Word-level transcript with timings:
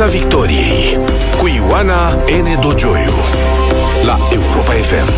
Piața 0.00 0.18
Victoriei 0.18 0.96
cu 1.40 1.46
Ioana 1.56 2.12
N. 2.14 2.60
Dogioiu 2.60 3.12
la 4.04 4.16
Europa 4.32 4.72
FM. 4.72 5.10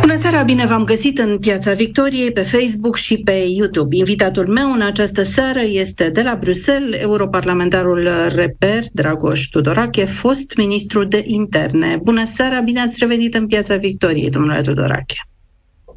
Bună 0.00 0.16
seara, 0.16 0.42
bine 0.42 0.66
v-am 0.66 0.84
găsit 0.84 1.18
în 1.18 1.38
Piața 1.38 1.72
Victoriei, 1.72 2.32
pe 2.32 2.40
Facebook 2.40 2.96
și 2.96 3.16
pe 3.18 3.44
YouTube. 3.48 3.96
Invitatul 3.96 4.48
meu 4.48 4.72
în 4.72 4.80
această 4.80 5.22
seară 5.22 5.60
este 5.60 6.10
de 6.10 6.22
la 6.22 6.36
Bruxelles, 6.40 7.00
europarlamentarul 7.00 8.08
Reper, 8.34 8.84
Dragoș 8.92 9.48
Tudorache, 9.48 10.04
fost 10.04 10.56
ministru 10.56 11.04
de 11.04 11.22
interne. 11.26 11.98
Bună 12.02 12.24
seara, 12.24 12.60
bine 12.60 12.80
ați 12.80 12.96
revenit 12.98 13.34
în 13.34 13.46
Piața 13.46 13.76
Victoriei, 13.76 14.30
domnule 14.30 14.60
Tudorache. 14.60 15.16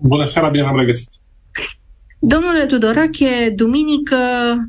Bună 0.01 0.23
seara, 0.23 0.49
bine 0.49 0.63
v-am 0.63 0.77
regăsit. 0.77 1.09
Domnule 2.19 2.65
Tudorache, 2.65 3.49
duminică 3.55 4.15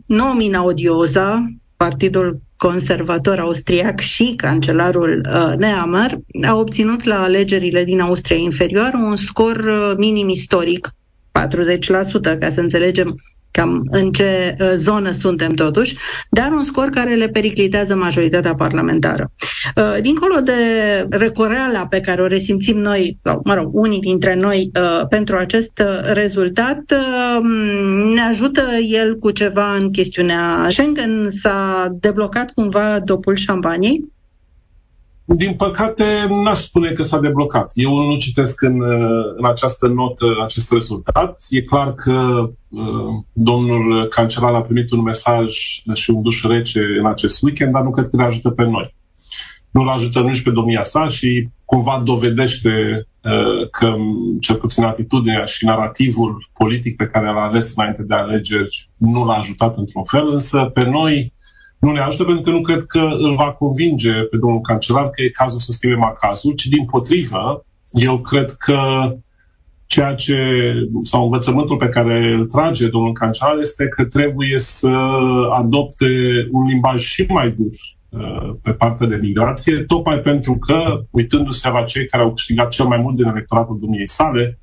nomina 0.07 0.65
odioza, 0.65 1.45
Partidul 1.77 2.41
Conservator 2.57 3.39
Austriac 3.39 4.01
și 4.01 4.35
cancelarul 4.37 5.21
uh, 5.29 5.57
Nehammer 5.57 6.19
a 6.47 6.55
obținut 6.55 7.05
la 7.05 7.23
alegerile 7.23 7.85
din 7.85 8.01
Austria 8.01 8.37
Inferioară 8.37 8.97
un 8.97 9.17
scor 9.17 9.57
uh, 9.57 9.97
minim 9.97 10.29
istoric, 10.29 10.95
40%, 11.39 12.39
ca 12.39 12.51
să 12.51 12.61
înțelegem 12.61 13.15
cam 13.57 13.87
în 13.91 14.13
ce 14.13 14.57
uh, 14.61 14.73
zonă 14.75 15.11
suntem 15.11 15.53
totuși, 15.53 15.97
dar 16.31 16.51
un 16.53 16.63
scor 16.63 16.89
care 16.89 17.15
le 17.15 17.29
periclitează 17.29 17.97
majoritatea 17.97 18.55
parlamentară. 18.55 19.33
Uh, 19.77 20.01
dincolo 20.01 20.35
de 20.41 20.53
recoreala 21.11 21.87
pe 21.87 22.01
care 22.01 22.23
o 22.23 22.27
resimțim 22.27 22.79
noi, 22.79 23.19
sau, 23.25 23.41
mă 23.45 23.55
rog, 23.55 23.75
unii 23.75 24.01
dintre 24.01 24.35
noi, 24.35 24.71
uh, 24.75 25.07
pentru 25.09 25.37
acest 25.37 25.83
rezultat, 26.13 26.83
ne 28.15 28.21
ajută 28.21 28.63
el 28.89 29.19
cu 29.19 29.31
ceva 29.31 29.75
în 29.75 29.91
chestiunea 29.91 30.67
Schengen? 30.69 31.27
S-a 31.29 31.89
deblocat 32.01 32.51
cumva 32.51 33.01
dopul 33.05 33.35
șampaniei? 33.37 34.16
Din 35.29 35.55
păcate, 35.55 36.05
n-aș 36.29 36.59
spune 36.59 36.93
că 36.93 37.03
s-a 37.03 37.19
deblocat. 37.19 37.73
Eu 37.75 38.07
nu 38.07 38.17
citesc 38.17 38.63
în, 38.63 38.83
în 39.37 39.45
această 39.45 39.87
notă 39.87 40.27
acest 40.45 40.73
rezultat. 40.73 41.45
E 41.51 41.63
clar 41.63 41.95
că 41.95 42.49
uh, 42.69 42.83
domnul 43.33 44.07
cancelar 44.09 44.55
a 44.55 44.63
primit 44.63 44.91
un 44.91 45.03
mesaj 45.03 45.55
și 45.95 46.11
un 46.11 46.23
duș 46.23 46.43
rece 46.43 46.81
în 46.99 47.07
acest 47.07 47.43
weekend, 47.43 47.73
dar 47.73 47.83
nu 47.83 47.91
cred 47.91 48.09
că 48.09 48.17
ne 48.17 48.25
ajută 48.25 48.51
pe 48.51 48.65
noi. 48.65 48.95
Nu-l 49.71 49.89
ajută 49.89 50.21
nici 50.21 50.43
pe 50.43 50.51
domnia 50.51 50.83
sa 50.83 51.09
și 51.09 51.49
cumva 51.65 52.03
dovedește 52.05 53.07
uh, 53.23 53.71
că, 53.71 53.95
cel 54.41 54.57
puțin 54.57 54.85
atitudinea 54.85 55.45
și 55.45 55.65
narativul 55.65 56.51
politic 56.59 56.97
pe 56.97 57.07
care 57.07 57.27
l-a 57.27 57.43
ales 57.43 57.75
înainte 57.77 58.03
de 58.03 58.15
alegeri 58.15 58.91
nu 58.97 59.25
l-a 59.25 59.35
ajutat 59.35 59.77
într-un 59.77 60.05
fel, 60.05 60.29
însă 60.31 60.71
pe 60.75 60.85
noi 60.85 61.33
nu 61.79 61.93
ne 61.93 62.01
ajută 62.01 62.25
pentru 62.25 62.43
că 62.43 62.51
nu 62.51 62.61
cred 62.61 62.85
că 62.85 62.99
îl 62.99 63.35
va 63.35 63.53
convinge 63.53 64.13
pe 64.13 64.37
domnul 64.37 64.61
cancelar 64.61 65.11
că 65.11 65.23
e 65.23 65.29
cazul 65.29 65.61
să 65.61 65.73
schimbem 65.73 66.05
acazul, 66.05 66.53
ci 66.53 66.67
din 66.67 66.85
potrivă, 66.85 67.67
eu 67.91 68.19
cred 68.19 68.51
că 68.51 68.79
ceea 69.87 70.15
ce, 70.15 70.39
sau 71.03 71.25
învățământul 71.25 71.77
pe 71.77 71.89
care 71.89 72.33
îl 72.33 72.47
trage 72.47 72.89
domnul 72.89 73.13
cancelar 73.13 73.59
este 73.59 73.89
că 73.89 74.05
trebuie 74.05 74.59
să 74.59 74.89
adopte 75.53 76.07
un 76.51 76.67
limbaj 76.67 77.03
și 77.03 77.27
mai 77.29 77.51
dur 77.51 77.73
uh, 78.09 78.55
pe 78.63 78.71
partea 78.71 79.07
de 79.07 79.17
migrație, 79.17 79.83
tocmai 79.83 80.19
pentru 80.19 80.57
că, 80.57 81.05
uitându-se 81.11 81.71
la 81.71 81.83
cei 81.83 82.07
care 82.07 82.23
au 82.23 82.33
câștigat 82.33 82.71
cel 82.71 82.87
mai 82.87 82.99
mult 82.99 83.17
din 83.17 83.27
electoratul 83.27 83.79
domniei 83.81 84.09
sale, 84.09 84.59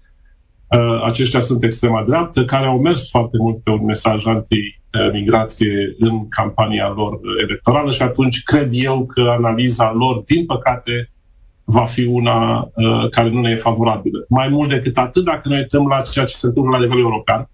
uh, 0.67 1.03
aceștia 1.05 1.39
sunt 1.39 1.63
extrema 1.63 2.03
dreaptă, 2.03 2.45
care 2.45 2.65
au 2.65 2.79
mers 2.79 3.09
foarte 3.09 3.37
mult 3.37 3.63
pe 3.63 3.69
un 3.69 3.85
mesaj 3.85 4.25
anti 4.25 4.81
migrație 5.13 5.95
în 5.99 6.29
campania 6.29 6.93
lor 6.95 7.19
electorală 7.41 7.91
și 7.91 8.01
atunci 8.01 8.43
cred 8.43 8.69
eu 8.71 9.05
că 9.05 9.21
analiza 9.21 9.91
lor, 9.91 10.21
din 10.25 10.45
păcate, 10.45 11.11
va 11.63 11.85
fi 11.85 12.05
una 12.05 12.59
uh, 12.59 13.09
care 13.09 13.29
nu 13.29 13.41
ne 13.41 13.49
e 13.49 13.55
favorabilă. 13.55 14.25
Mai 14.29 14.47
mult 14.47 14.69
decât 14.69 14.97
atât, 14.97 15.23
dacă 15.23 15.49
ne 15.49 15.57
uităm 15.57 15.87
la 15.87 16.01
ceea 16.01 16.25
ce 16.25 16.33
se 16.33 16.47
întâmplă 16.47 16.77
la 16.77 16.83
nivel 16.83 16.99
european, 16.99 17.47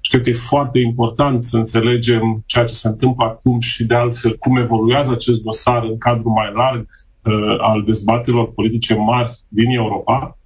și 0.00 0.10
cred 0.10 0.22
că 0.22 0.30
e 0.30 0.32
foarte 0.32 0.78
important 0.78 1.42
să 1.44 1.56
înțelegem 1.56 2.42
ceea 2.46 2.64
ce 2.64 2.74
se 2.74 2.88
întâmplă 2.88 3.24
acum 3.24 3.60
și 3.60 3.84
de 3.84 3.94
altfel 3.94 4.36
cum 4.36 4.56
evoluează 4.56 5.12
acest 5.12 5.42
dosar 5.42 5.82
în 5.82 5.98
cadrul 5.98 6.30
mai 6.30 6.52
larg 6.54 6.86
uh, 7.22 7.56
al 7.58 7.82
dezbaterilor 7.82 8.52
politice 8.52 8.94
mari 8.94 9.32
din 9.48 9.70
Europa, 9.70 10.38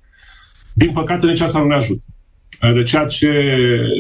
din 0.73 0.93
păcate 0.93 1.27
nici 1.27 1.41
asta 1.41 1.59
nu 1.59 1.67
ne 1.67 1.75
ajută. 1.75 2.05
De 2.61 2.83
ceea 2.83 3.07
ce 3.07 3.31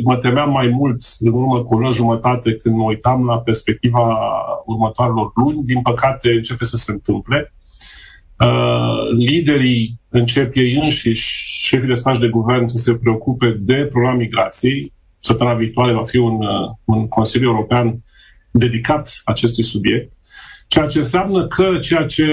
mă 0.04 0.16
temeam 0.16 0.50
mai 0.50 0.69
mult 0.69 1.02
în 1.19 1.32
urmă 1.32 1.62
cu 1.62 1.74
o 1.74 1.91
jumătate 1.91 2.54
când 2.54 2.76
mă 2.76 2.82
uitam 2.82 3.24
la 3.24 3.38
perspectiva 3.38 4.19
următoarelor 4.66 5.30
luni, 5.34 5.64
din 5.64 5.82
păcate 5.82 6.30
începe 6.30 6.64
să 6.64 6.76
se 6.76 6.92
întâmple. 6.92 7.52
Uh, 8.38 9.16
liderii 9.16 10.00
încep 10.08 10.56
ei 10.56 10.74
înșiși, 10.74 11.46
șefii 11.66 11.88
de 11.88 11.94
staj 11.94 12.19
de 12.19 12.28
guvern, 12.28 12.66
să 12.66 12.76
se 12.76 12.94
preocupe 12.94 13.56
de 13.60 13.74
problema 13.74 14.14
migrației. 14.14 14.92
Săptămâna 15.20 15.56
viitoare 15.56 15.92
va 15.92 16.04
fi 16.04 16.16
un, 16.16 16.42
uh, 16.42 16.70
un 16.84 17.08
Consiliu 17.08 17.48
European 17.48 18.04
dedicat 18.50 19.20
acestui 19.25 19.62
subiect. 19.62 20.12
Ceea 20.69 20.86
ce 20.86 20.98
înseamnă 20.98 21.46
că 21.46 21.78
ceea 21.80 22.04
ce 22.04 22.26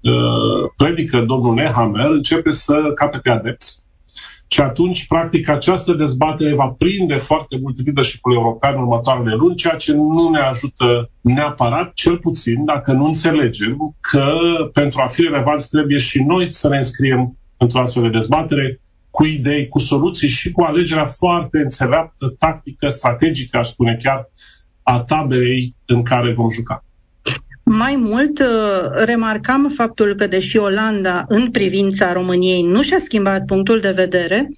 uh, 0.00 0.70
predică 0.76 1.20
domnul 1.20 1.54
Nehammer 1.54 2.10
începe 2.10 2.50
să 2.50 2.92
capete 2.94 3.30
adepți 3.30 3.83
și 4.54 4.60
atunci, 4.60 5.06
practic, 5.06 5.48
această 5.48 5.92
dezbatere 5.92 6.54
va 6.54 6.74
prinde 6.78 7.14
foarte 7.14 7.58
mult 7.62 7.84
leadership-ul 7.84 8.32
european 8.32 8.74
în 8.74 8.80
următoarele 8.80 9.34
luni, 9.34 9.54
ceea 9.54 9.74
ce 9.74 9.92
nu 9.92 10.28
ne 10.30 10.38
ajută 10.38 11.10
neapărat, 11.20 11.92
cel 11.92 12.18
puțin, 12.18 12.64
dacă 12.64 12.92
nu 12.92 13.04
înțelegem 13.04 13.96
că 14.00 14.34
pentru 14.72 15.00
a 15.00 15.06
fi 15.06 15.22
relevanți 15.22 15.70
trebuie 15.70 15.98
și 15.98 16.22
noi 16.22 16.52
să 16.52 16.68
ne 16.68 16.76
înscriem 16.76 17.38
într-o 17.56 17.80
astfel 17.80 18.02
de 18.02 18.08
dezbatere 18.08 18.80
cu 19.10 19.24
idei, 19.24 19.68
cu 19.68 19.78
soluții 19.78 20.28
și 20.28 20.52
cu 20.52 20.62
alegerea 20.62 21.06
foarte 21.06 21.58
înțeleaptă, 21.58 22.34
tactică, 22.38 22.88
strategică, 22.88 23.56
aș 23.56 23.68
spune 23.68 23.96
chiar, 24.02 24.30
a 24.82 25.00
tabelei 25.00 25.74
în 25.86 26.02
care 26.02 26.32
vom 26.32 26.48
juca. 26.48 26.84
Mai 27.76 27.96
mult, 27.96 28.38
uh, 28.38 29.04
remarcam 29.04 29.68
faptul 29.68 30.14
că, 30.14 30.26
deși 30.26 30.56
Olanda, 30.56 31.24
în 31.28 31.50
privința 31.50 32.12
României, 32.12 32.62
nu 32.62 32.82
și-a 32.82 32.98
schimbat 32.98 33.44
punctul 33.44 33.78
de 33.78 33.90
vedere, 33.90 34.50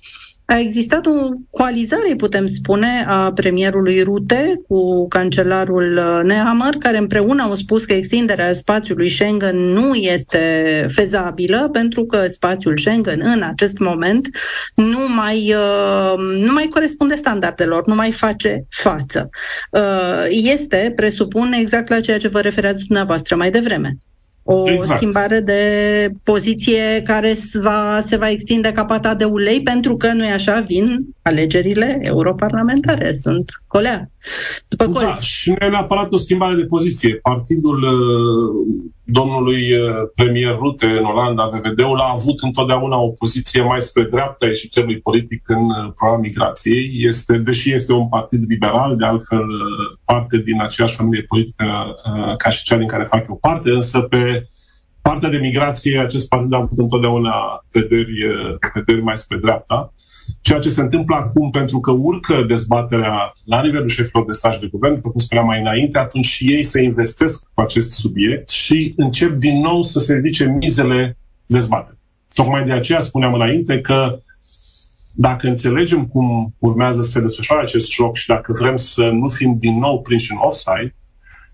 a 0.47 0.59
existat 0.59 1.07
o 1.07 1.13
coalizare, 1.51 2.15
putem 2.17 2.47
spune, 2.47 3.05
a 3.09 3.33
premierului 3.33 4.03
Rute 4.03 4.61
cu 4.69 5.09
cancelarul 5.09 5.97
uh, 5.97 6.21
Nehammer, 6.25 6.75
care 6.79 6.97
împreună 6.99 7.43
au 7.43 7.55
spus 7.55 7.85
că 7.85 7.93
extinderea 7.93 8.53
spațiului 8.53 9.09
Schengen 9.09 9.57
nu 9.57 9.95
este 9.95 10.87
fezabilă, 10.89 11.69
pentru 11.73 12.05
că 12.05 12.27
spațiul 12.27 12.77
Schengen 12.77 13.21
în 13.25 13.43
acest 13.43 13.79
moment 13.79 14.29
nu 14.75 14.99
mai, 15.15 15.55
uh, 15.55 16.15
nu 16.19 16.53
mai 16.53 16.67
corespunde 16.69 17.15
standardelor, 17.15 17.87
nu 17.87 17.95
mai 17.95 18.13
face 18.13 18.67
față. 18.69 19.29
Uh, 19.71 20.27
este, 20.29 20.93
presupun, 20.97 21.53
exact 21.53 21.89
la 21.89 22.01
ceea 22.01 22.19
ce 22.19 22.29
vă 22.29 22.41
referați 22.41 22.85
dumneavoastră 22.85 23.37
mai 23.37 23.51
devreme 23.51 23.97
o 24.49 24.71
exact. 24.71 24.99
schimbare 24.99 25.41
de 25.41 26.11
poziție 26.23 27.03
care 27.05 27.35
va, 27.53 27.99
se 28.01 28.17
va 28.17 28.31
extinde 28.31 28.73
ca 28.73 28.85
pata 28.85 29.15
de 29.15 29.25
ulei, 29.25 29.63
pentru 29.63 29.97
că, 29.97 30.13
nu 30.13 30.25
e 30.25 30.33
așa, 30.33 30.61
vin 30.61 31.07
alegerile 31.23 31.99
europarlamentare, 32.03 33.13
sunt 33.13 33.51
colea. 33.67 34.11
După 34.69 34.87
da, 34.87 35.15
și 35.15 35.49
nu 35.49 35.57
e 35.61 35.69
neapărat 35.69 36.13
o 36.13 36.17
schimbare 36.17 36.55
de 36.55 36.67
poziție. 36.67 37.15
Partidul 37.15 37.83
uh, 37.83 38.77
domnului 39.05 39.73
uh, 39.73 39.95
premier 40.15 40.55
Rute 40.55 40.87
în 40.87 41.05
Olanda, 41.05 41.49
VVD-ul, 41.49 41.99
a 41.99 42.13
avut 42.15 42.41
întotdeauna 42.41 42.97
o 42.97 43.09
poziție 43.09 43.63
mai 43.63 43.83
spre 43.83 44.03
dreapta 44.03 44.47
ieșitorului 44.47 44.99
politic 44.99 45.49
în 45.49 45.65
uh, 45.65 45.93
problema 45.95 46.21
migrației. 46.21 46.91
Este, 47.09 47.37
deși 47.37 47.73
este 47.73 47.93
un 47.93 48.09
partid 48.09 48.45
liberal, 48.49 48.97
de 48.97 49.05
altfel 49.05 49.47
parte 50.05 50.43
din 50.43 50.63
aceeași 50.63 50.97
familie 50.97 51.25
politică 51.29 51.65
ca 52.37 52.49
și 52.49 52.65
cea 52.65 52.77
din 52.77 52.87
care 52.87 53.05
fac 53.05 53.29
eu 53.29 53.37
parte, 53.37 53.71
însă 53.71 54.01
pe 54.01 54.47
partea 55.03 55.29
de 55.29 55.39
migrație 55.39 55.99
acest 55.99 56.29
partid 56.29 56.53
a 56.53 56.57
avut 56.57 56.79
întotdeauna 56.79 57.65
vederi, 57.71 58.13
vederi 58.75 59.03
mai 59.03 59.17
spre 59.17 59.37
dreapta. 59.37 59.93
Ceea 60.41 60.59
ce 60.59 60.69
se 60.69 60.81
întâmplă 60.81 61.17
acum, 61.17 61.51
pentru 61.51 61.81
că 61.81 61.91
urcă 61.91 62.45
dezbaterea 62.49 63.33
la 63.45 63.63
nivelul 63.63 63.89
șefilor 63.89 64.25
de 64.25 64.33
staj 64.33 64.59
de 64.59 64.67
guvern, 64.67 64.95
după 64.95 65.11
cum 65.11 65.21
spuneam 65.21 65.47
mai 65.47 65.61
înainte, 65.61 65.99
atunci 65.99 66.27
și 66.27 66.53
ei 66.53 66.65
se 66.65 66.83
investesc 66.83 67.45
cu 67.55 67.61
acest 67.61 67.91
subiect 67.93 68.49
și 68.49 68.95
încep 68.97 69.33
din 69.33 69.61
nou 69.61 69.83
să 69.83 69.99
se 69.99 70.15
ridice 70.15 70.45
mizele 70.45 71.19
dezbaterii. 71.47 71.99
Tocmai 72.35 72.65
de 72.65 72.73
aceea 72.73 73.01
spuneam 73.01 73.35
înainte 73.35 73.81
că 73.81 74.21
dacă 75.13 75.49
înțelegem 75.49 76.07
cum 76.07 76.55
urmează 76.59 77.03
să 77.03 77.11
se 77.11 77.21
desfășoare 77.21 77.63
acest 77.63 77.93
joc 77.93 78.17
și 78.17 78.27
dacă 78.27 78.53
vrem 78.59 78.77
să 78.77 79.03
nu 79.03 79.29
fim 79.29 79.55
din 79.59 79.79
nou 79.79 80.03
prinși 80.03 80.33
în 80.33 80.39
offside, 80.41 80.95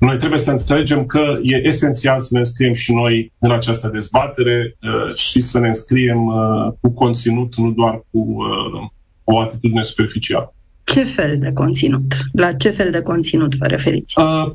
noi 0.06 0.16
trebuie 0.16 0.38
să 0.38 0.50
înțelegem 0.50 1.06
că 1.06 1.38
e 1.42 1.66
esențial 1.66 2.20
să 2.20 2.28
ne 2.30 2.38
înscriem 2.38 2.72
și 2.72 2.92
noi 2.92 3.32
în 3.38 3.50
această 3.50 3.88
dezbatere 3.88 4.76
uh, 4.82 5.14
și 5.14 5.40
să 5.40 5.58
ne 5.58 5.66
înscriem 5.66 6.26
uh, 6.26 6.72
cu 6.80 6.90
conținut, 6.90 7.56
nu 7.56 7.70
doar 7.70 7.94
cu 8.10 8.18
uh, 8.18 8.88
o 9.24 9.40
atitudine 9.40 9.82
superficială. 9.82 10.54
Ce 10.84 11.04
fel 11.04 11.38
de 11.38 11.52
conținut? 11.52 12.14
La 12.32 12.52
ce 12.52 12.70
fel 12.70 12.90
de 12.90 13.00
conținut 13.00 13.54
vă 13.54 13.66
referiți? 13.66 14.18
Uh, 14.18 14.50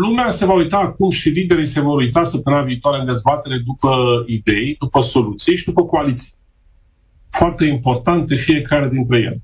lumea 0.00 0.30
se 0.30 0.46
va 0.46 0.54
uita 0.54 0.76
acum 0.76 1.10
și 1.10 1.28
liderii 1.28 1.66
se 1.66 1.80
vor 1.80 1.96
uita 1.96 2.22
săptămâna 2.22 2.62
viitoare 2.62 2.98
în 2.98 3.06
dezbatere 3.06 3.62
după 3.66 4.24
idei, 4.26 4.76
după 4.78 5.00
soluții 5.00 5.56
și 5.56 5.64
după 5.64 5.84
coaliții. 5.84 6.32
Foarte 7.30 7.64
importante 7.64 8.34
fiecare 8.34 8.88
dintre 8.88 9.18
ele. 9.18 9.42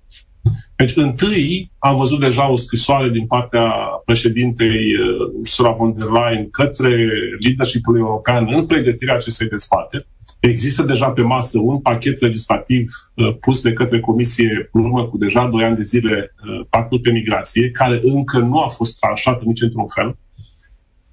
Deci, 0.81 0.97
întâi 0.97 1.73
am 1.79 1.97
văzut 1.97 2.21
deja 2.21 2.51
o 2.51 2.57
scrisoare 2.57 3.09
din 3.09 3.27
partea 3.27 3.73
președintei 4.05 4.95
uh, 4.95 5.33
Ursula 5.39 5.71
von 5.71 5.93
der 5.93 6.09
Leyen 6.09 6.51
către 6.51 7.09
leadership 7.39 7.85
european 7.87 8.47
în 8.51 8.67
pregătirea 8.67 9.15
acestei 9.15 9.49
dezbateri. 9.49 10.09
Există 10.41 10.83
deja 10.83 11.11
pe 11.11 11.23
masă 11.23 11.59
un 11.59 11.81
pachet 11.81 12.21
legislativ 12.21 12.91
uh, 13.15 13.37
pus 13.41 13.63
de 13.63 13.73
către 13.73 14.01
Comisie 14.01 14.69
în 14.73 14.85
urmă 14.85 15.05
cu 15.05 15.19
deja 15.19 15.47
2 15.47 15.65
ani 15.65 15.77
de 15.77 15.83
zile, 15.83 16.35
uh, 16.45 16.67
pactul 16.71 17.01
pe 17.01 17.11
migrație, 17.11 17.71
care 17.71 18.01
încă 18.03 18.39
nu 18.39 18.59
a 18.59 18.69
fost 18.69 18.99
tranșat 18.99 19.43
nici 19.43 19.63
într-un 19.63 19.87
fel. 19.87 20.19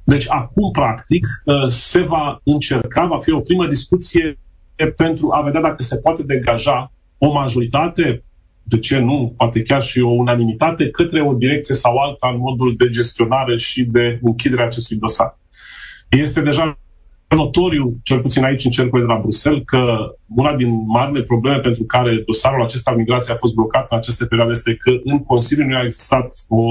Deci 0.04 0.26
acum, 0.30 0.72
practic, 0.72 1.26
uh, 1.46 1.68
se 1.68 2.02
va 2.02 2.40
încerca, 2.44 3.06
va 3.06 3.20
fi 3.20 3.32
o 3.32 3.40
primă 3.40 3.68
discuție 3.68 4.40
pentru 4.96 5.30
a 5.32 5.42
vedea 5.42 5.62
dacă 5.62 5.84
se 5.84 5.98
poate 5.98 6.24
degaja 6.24 6.92
o 7.18 7.32
majoritate, 7.32 8.22
de 8.70 8.80
ce 8.80 9.00
nu, 9.00 9.34
poate 9.38 9.62
chiar 9.62 9.82
și 9.82 10.00
o 10.00 10.10
unanimitate, 10.10 10.90
către 10.90 11.22
o 11.22 11.34
direcție 11.34 11.76
sau 11.76 11.98
alta 11.98 12.30
în 12.34 12.38
modul 12.40 12.74
de 12.78 12.90
gestionare 12.90 13.58
și 13.58 13.84
de 13.84 14.20
închidere 14.22 14.62
a 14.62 14.66
acestui 14.66 14.98
dosar. 14.98 15.38
Este 16.10 16.42
deja 16.42 16.80
notoriu, 17.36 17.98
cel 18.04 18.20
puțin 18.20 18.44
aici 18.44 18.66
în 18.66 18.72
cercurile 18.72 19.08
de 19.08 19.14
la 19.14 19.20
Bruxelles, 19.20 19.62
că 19.66 20.16
una 20.36 20.56
din 20.56 20.86
marile 20.86 21.24
probleme 21.24 21.58
pentru 21.58 21.84
care 21.84 22.24
dosarul 22.26 22.64
acesta 22.64 22.92
al 22.92 22.98
migrației 22.98 23.36
a 23.36 23.40
fost 23.40 23.54
blocat 23.54 23.88
în 23.90 23.98
aceste 23.98 24.26
perioade 24.26 24.52
este 24.52 24.76
că 24.76 24.92
în 25.04 25.24
Consiliu 25.24 25.66
nu 25.66 25.76
a 25.76 25.84
existat 25.84 26.34
o, 26.48 26.62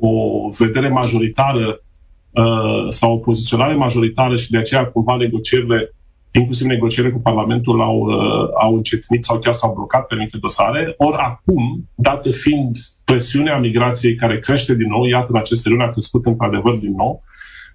o 0.00 0.10
vedere 0.58 0.88
majoritară 0.88 1.82
uh, 2.30 2.86
sau 2.88 3.12
o 3.12 3.18
poziționare 3.18 3.74
majoritară 3.74 4.36
și 4.36 4.50
de 4.50 4.58
aceea 4.58 4.86
cumva 4.86 5.16
negocierile, 5.16 5.94
inclusiv 6.38 6.66
negocierile 6.66 7.14
cu 7.14 7.20
Parlamentul, 7.20 7.82
au, 7.82 7.98
uh, 7.98 8.48
au 8.60 8.74
încetinit 8.74 9.24
sau 9.24 9.38
chiar 9.38 9.52
s-au 9.52 9.74
blocat 9.74 10.06
pe 10.06 10.14
anumite 10.14 10.38
dosare. 10.38 10.94
Ori 10.96 11.16
acum, 11.16 11.88
dată 11.94 12.30
fiind 12.30 12.76
presiunea 13.04 13.58
migrației 13.58 14.14
care 14.14 14.38
crește 14.38 14.74
din 14.74 14.88
nou, 14.88 15.04
iată 15.04 15.26
în 15.28 15.38
aceste 15.38 15.68
luni 15.68 15.82
a 15.82 15.88
crescut 15.88 16.24
într-adevăr 16.24 16.74
din 16.74 16.94
nou, 16.96 17.22
uh, 17.22 17.32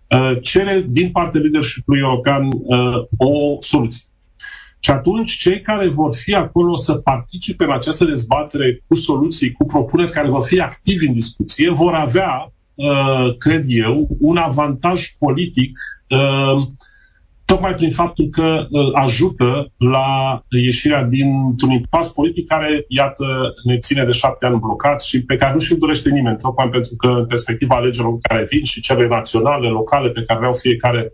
Uh, 0.09 0.37
cere 0.41 0.85
din 0.87 1.11
partea 1.11 1.41
leadership-ului 1.41 2.01
european 2.01 2.43
uh, 2.45 3.03
o 3.17 3.57
soluție. 3.59 4.03
Și 4.79 4.91
atunci, 4.91 5.31
cei 5.31 5.61
care 5.61 5.89
vor 5.89 6.15
fi 6.15 6.33
acolo 6.33 6.75
să 6.75 6.93
participe 6.93 7.63
în 7.63 7.71
această 7.71 8.05
dezbatere 8.05 8.83
cu 8.87 8.95
soluții, 8.95 9.51
cu 9.51 9.65
propuneri 9.65 10.11
care 10.11 10.29
vor 10.29 10.45
fi 10.45 10.59
activi 10.59 11.05
în 11.05 11.13
discuție, 11.13 11.69
vor 11.69 11.93
avea, 11.93 12.53
uh, 12.75 13.37
cred 13.37 13.63
eu, 13.67 14.07
un 14.19 14.37
avantaj 14.37 15.07
politic 15.19 15.71
tocmai 17.51 17.73
prin 17.73 17.91
faptul 17.91 18.27
că 18.27 18.67
uh, 18.69 18.89
ajută 18.93 19.71
la 19.77 20.07
ieșirea 20.49 21.03
dintr-un 21.03 21.71
impas 21.71 22.11
politic 22.11 22.47
care, 22.47 22.85
iată, 22.87 23.25
ne 23.63 23.77
ține 23.77 24.05
de 24.05 24.11
șapte 24.11 24.45
ani 24.45 24.59
blocat 24.59 25.01
și 25.01 25.23
pe 25.23 25.35
care 25.35 25.53
nu 25.53 25.59
și-l 25.59 25.77
dorește 25.77 26.09
nimeni, 26.09 26.37
tocmai 26.37 26.69
pentru 26.69 26.95
că 26.95 27.07
în 27.07 27.25
perspectiva 27.25 27.75
alegerilor 27.75 28.17
care 28.21 28.47
vin 28.49 28.63
și 28.63 28.81
cele 28.81 29.07
naționale, 29.07 29.67
locale, 29.67 30.09
pe 30.09 30.23
care 30.23 30.39
vreau 30.39 30.53
fiecare 30.53 31.13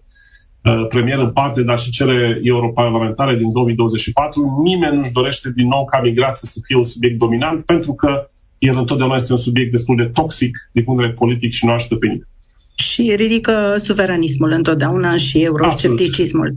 uh, 0.63 0.87
premier 0.87 1.17
în 1.17 1.31
parte, 1.31 1.63
dar 1.63 1.79
și 1.79 1.91
cele 1.91 2.39
europarlamentare 2.43 3.35
din 3.35 3.51
2024, 3.51 4.61
nimeni 4.63 4.95
nu-și 4.95 5.11
dorește 5.11 5.51
din 5.55 5.67
nou 5.67 5.85
ca 5.85 6.01
migrația 6.01 6.47
să 6.47 6.59
fie 6.63 6.75
un 6.75 6.83
subiect 6.83 7.17
dominant, 7.17 7.65
pentru 7.65 7.93
că 7.93 8.27
el 8.57 8.77
întotdeauna 8.77 9.15
este 9.15 9.31
un 9.31 9.37
subiect 9.37 9.71
destul 9.71 9.95
de 9.95 10.05
toxic 10.05 10.69
din 10.71 10.83
punct 10.83 10.99
de 10.99 11.05
vedere 11.05 11.25
politic 11.25 11.51
și 11.51 11.65
nu 11.65 11.71
ajută 11.71 11.95
pe 11.95 12.05
nimeni 12.05 12.33
și 12.75 13.15
ridică 13.15 13.75
suveranismul 13.83 14.51
întotdeauna 14.51 15.17
și 15.17 15.43
euroscepticismul. 15.43 16.55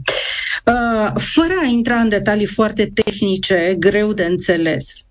Uh, 0.65 1.11
fără 1.15 1.53
a 1.61 1.65
intra 1.65 1.95
în 1.95 2.09
detalii 2.09 2.45
foarte 2.45 2.91
tehnice, 2.93 3.75
greu 3.79 4.13
de 4.13 4.23
înțeles, 4.23 5.03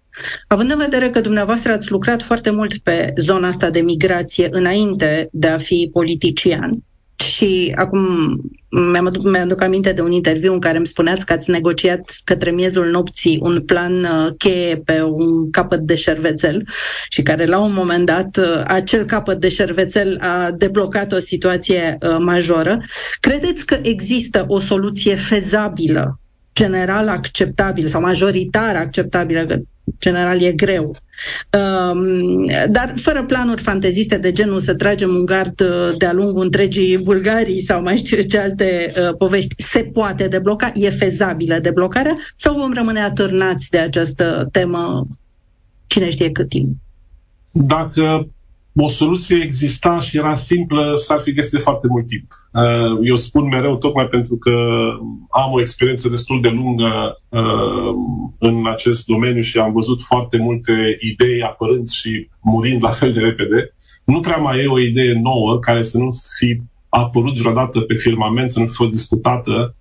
Având 0.47 0.71
în 0.71 0.79
vedere 0.79 1.11
că 1.11 1.21
dumneavoastră 1.21 1.73
ați 1.73 1.91
lucrat 1.91 2.23
foarte 2.23 2.51
mult 2.51 2.79
pe 2.79 3.13
zona 3.17 3.49
asta 3.49 3.71
de 3.71 3.81
migrație 3.81 4.49
înainte 4.51 5.29
de 5.33 5.49
a 5.49 5.59
fi 5.59 5.91
politician, 5.93 6.71
și 7.21 7.73
acum 7.77 8.07
mi-am, 8.69 9.21
mi-aduc 9.25 9.63
aminte 9.63 9.93
de 9.93 10.03
un 10.03 10.13
interviu 10.13 10.53
în 10.53 10.59
care 10.59 10.77
îmi 10.77 10.87
spuneați 10.87 11.27
că 11.27 11.33
ați 11.33 11.51
negociat 11.51 12.17
către 12.25 12.51
miezul 12.51 12.91
nopții 12.91 13.39
un 13.43 13.63
plan 13.63 14.03
uh, 14.03 14.29
cheie 14.39 14.77
pe 14.77 15.03
un 15.03 15.51
capăt 15.51 15.81
de 15.81 15.95
șervețel 15.95 16.69
și 17.09 17.23
care 17.23 17.47
la 17.47 17.61
un 17.61 17.73
moment 17.73 18.07
dat 18.07 18.37
uh, 18.37 18.63
acel 18.67 19.05
capăt 19.05 19.41
de 19.41 19.49
șervețel 19.49 20.19
a 20.21 20.51
deblocat 20.51 21.13
o 21.13 21.19
situație 21.19 21.99
uh, 22.01 22.17
majoră. 22.19 22.81
Credeți 23.21 23.67
că 23.67 23.79
există 23.83 24.45
o 24.49 24.61
soluție 24.61 25.15
fezabilă 25.15 26.21
general 26.55 27.09
acceptabilă 27.09 27.89
sau 27.89 28.01
majoritar 28.01 28.77
acceptabilă, 28.77 29.45
că 29.45 29.57
general 29.99 30.43
e 30.43 30.53
greu, 30.53 30.97
Um, 31.53 32.47
dar 32.71 32.93
fără 32.97 33.25
planuri 33.25 33.63
fanteziste 33.63 34.19
de 34.19 34.33
genul 34.33 34.61
să 34.61 34.75
tragem 34.75 35.09
un 35.09 35.25
gard 35.25 35.61
uh, 35.61 35.97
de-a 35.97 36.13
lungul 36.13 36.45
întregii 36.45 36.99
Bulgarii 36.99 37.61
sau 37.61 37.83
mai 37.83 37.97
știu 37.97 38.23
ce 38.23 38.39
alte 38.39 38.93
uh, 38.97 39.17
povești, 39.19 39.63
se 39.63 39.79
poate 39.83 40.29
debloca? 40.29 40.73
E 40.75 40.91
fezabilă 40.91 41.59
deblocarea? 41.59 42.17
Sau 42.37 42.55
vom 42.55 42.73
rămâne 42.73 43.01
atârnați 43.01 43.71
de 43.71 43.79
această 43.79 44.49
temă 44.53 45.07
cine 45.87 46.11
știe 46.11 46.31
cât 46.31 46.49
timp? 46.49 46.77
Dacă 47.51 48.29
o 48.81 48.89
soluție 48.89 49.43
exista 49.43 50.01
și 50.01 50.17
era 50.17 50.35
simplă, 50.35 50.95
s-ar 50.97 51.21
fi 51.21 51.33
găsit 51.33 51.51
de 51.51 51.59
foarte 51.59 51.87
mult 51.91 52.07
timp. 52.07 52.33
Uh, 52.53 52.99
eu 53.03 53.17
spun 53.17 53.49
mereu, 53.49 53.77
tocmai 53.77 54.07
pentru 54.07 54.37
că 54.37 54.51
am 55.31 55.53
o 55.53 55.61
experiență 55.61 56.09
destul 56.09 56.41
de 56.41 56.49
lungă 56.49 57.19
uh, 57.29 57.95
în 58.39 58.67
acest 58.67 59.07
domeniu 59.07 59.41
și 59.41 59.59
am 59.59 59.73
văzut 59.73 60.03
foarte 60.03 60.39
multe 60.39 60.97
idei 61.01 61.43
apărând 61.43 61.89
și 61.89 62.29
murind 62.41 62.83
la 62.83 62.91
fel 62.91 63.13
de 63.13 63.21
repede, 63.21 63.75
nu 64.05 64.21
prea 64.21 64.37
mai 64.37 64.59
e 64.59 64.67
o 64.67 64.81
idee 64.81 65.13
nouă 65.13 65.59
care 65.59 65.83
să 65.83 65.99
nu 65.99 66.09
fi 66.39 66.61
apărut 66.89 67.39
vreodată 67.39 67.81
pe 67.81 67.95
firmament, 67.95 68.51
să 68.51 68.61
nu 68.61 68.67
fi 68.67 68.75
fost 68.75 68.91
discutată. 68.91 69.75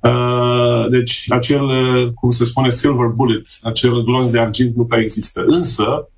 Uh, 0.00 0.90
deci, 0.90 1.24
acel, 1.28 1.66
cum 2.12 2.30
se 2.30 2.44
spune, 2.44 2.70
silver 2.70 3.06
bullet, 3.06 3.46
acel 3.62 4.02
glonț 4.02 4.30
de 4.30 4.38
argint 4.38 4.74
nu 4.76 4.84
prea 4.84 5.00
există. 5.00 5.44
Însă, 5.46 6.08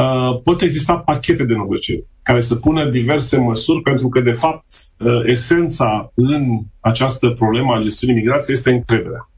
Uh, 0.00 0.40
pot 0.42 0.60
exista 0.60 0.96
pachete 0.96 1.44
de 1.44 1.54
negocieri 1.54 2.06
care 2.22 2.40
să 2.40 2.54
pună 2.54 2.90
diverse 2.90 3.38
măsuri, 3.38 3.82
pentru 3.82 4.08
că, 4.08 4.20
de 4.20 4.32
fapt, 4.32 4.64
uh, 4.98 5.22
esența 5.24 6.12
în 6.14 6.58
această 6.80 7.28
problemă 7.28 7.74
a 7.74 7.82
gestiunii 7.82 8.16
migrației 8.16 8.56
este 8.56 8.70
încrederea. 8.70 9.30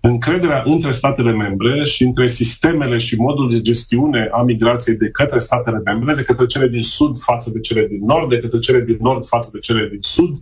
Încrederea 0.00 0.62
între 0.66 0.90
statele 0.90 1.32
membre 1.32 1.84
și 1.84 2.02
între 2.02 2.26
sistemele 2.26 2.98
și 2.98 3.16
modul 3.16 3.50
de 3.50 3.60
gestiune 3.60 4.28
a 4.32 4.42
migrației 4.42 4.96
de 4.96 5.10
către 5.10 5.38
statele 5.38 5.80
membre, 5.84 6.14
de 6.14 6.22
către 6.22 6.46
cele 6.46 6.68
din 6.68 6.82
sud 6.82 7.18
față 7.18 7.50
de 7.50 7.60
cele 7.60 7.86
din 7.86 8.04
nord, 8.04 8.28
de 8.28 8.38
către 8.38 8.58
cele 8.58 8.80
din 8.80 8.96
nord 9.00 9.26
față 9.26 9.50
de 9.52 9.58
cele 9.58 9.88
din 9.88 10.00
sud. 10.00 10.36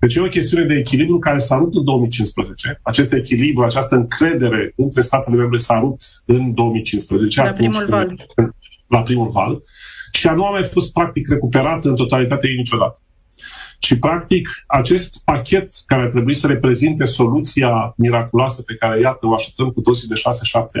Deci 0.00 0.14
e 0.14 0.20
o 0.20 0.28
chestiune 0.28 0.64
de 0.64 0.74
echilibru 0.74 1.18
care 1.18 1.38
s-a 1.38 1.56
rupt 1.56 1.74
în 1.74 1.84
2015. 1.84 2.80
Acest 2.82 3.12
echilibru, 3.12 3.62
această 3.62 3.94
încredere 3.94 4.72
între 4.76 5.00
statele 5.00 5.36
membre 5.36 5.58
s-a 5.58 5.78
rupt 5.78 6.02
în 6.26 6.54
2015. 6.54 7.42
La 7.42 7.52
primul 7.52 7.86
val 7.88 8.14
la 8.94 9.02
primul 9.02 9.28
val 9.28 9.62
și 10.12 10.26
a 10.28 10.34
nu 10.34 10.44
a 10.44 10.50
mai 10.50 10.64
fost 10.64 10.92
practic 10.92 11.28
recuperată 11.28 11.88
în 11.88 11.96
totalitate 11.96 12.48
ei 12.48 12.56
niciodată. 12.56 12.98
Și, 13.78 13.98
practic, 13.98 14.48
acest 14.66 15.22
pachet 15.24 15.70
care 15.86 16.02
ar 16.02 16.08
trebui 16.08 16.34
să 16.34 16.46
reprezinte 16.46 17.04
soluția 17.04 17.94
miraculoasă 17.96 18.62
pe 18.62 18.74
care, 18.74 19.00
iată, 19.00 19.26
o 19.26 19.34
așteptăm 19.34 19.70
cu 19.70 19.80
toții 19.80 20.08
de 20.08 20.14
6-7 20.14 20.20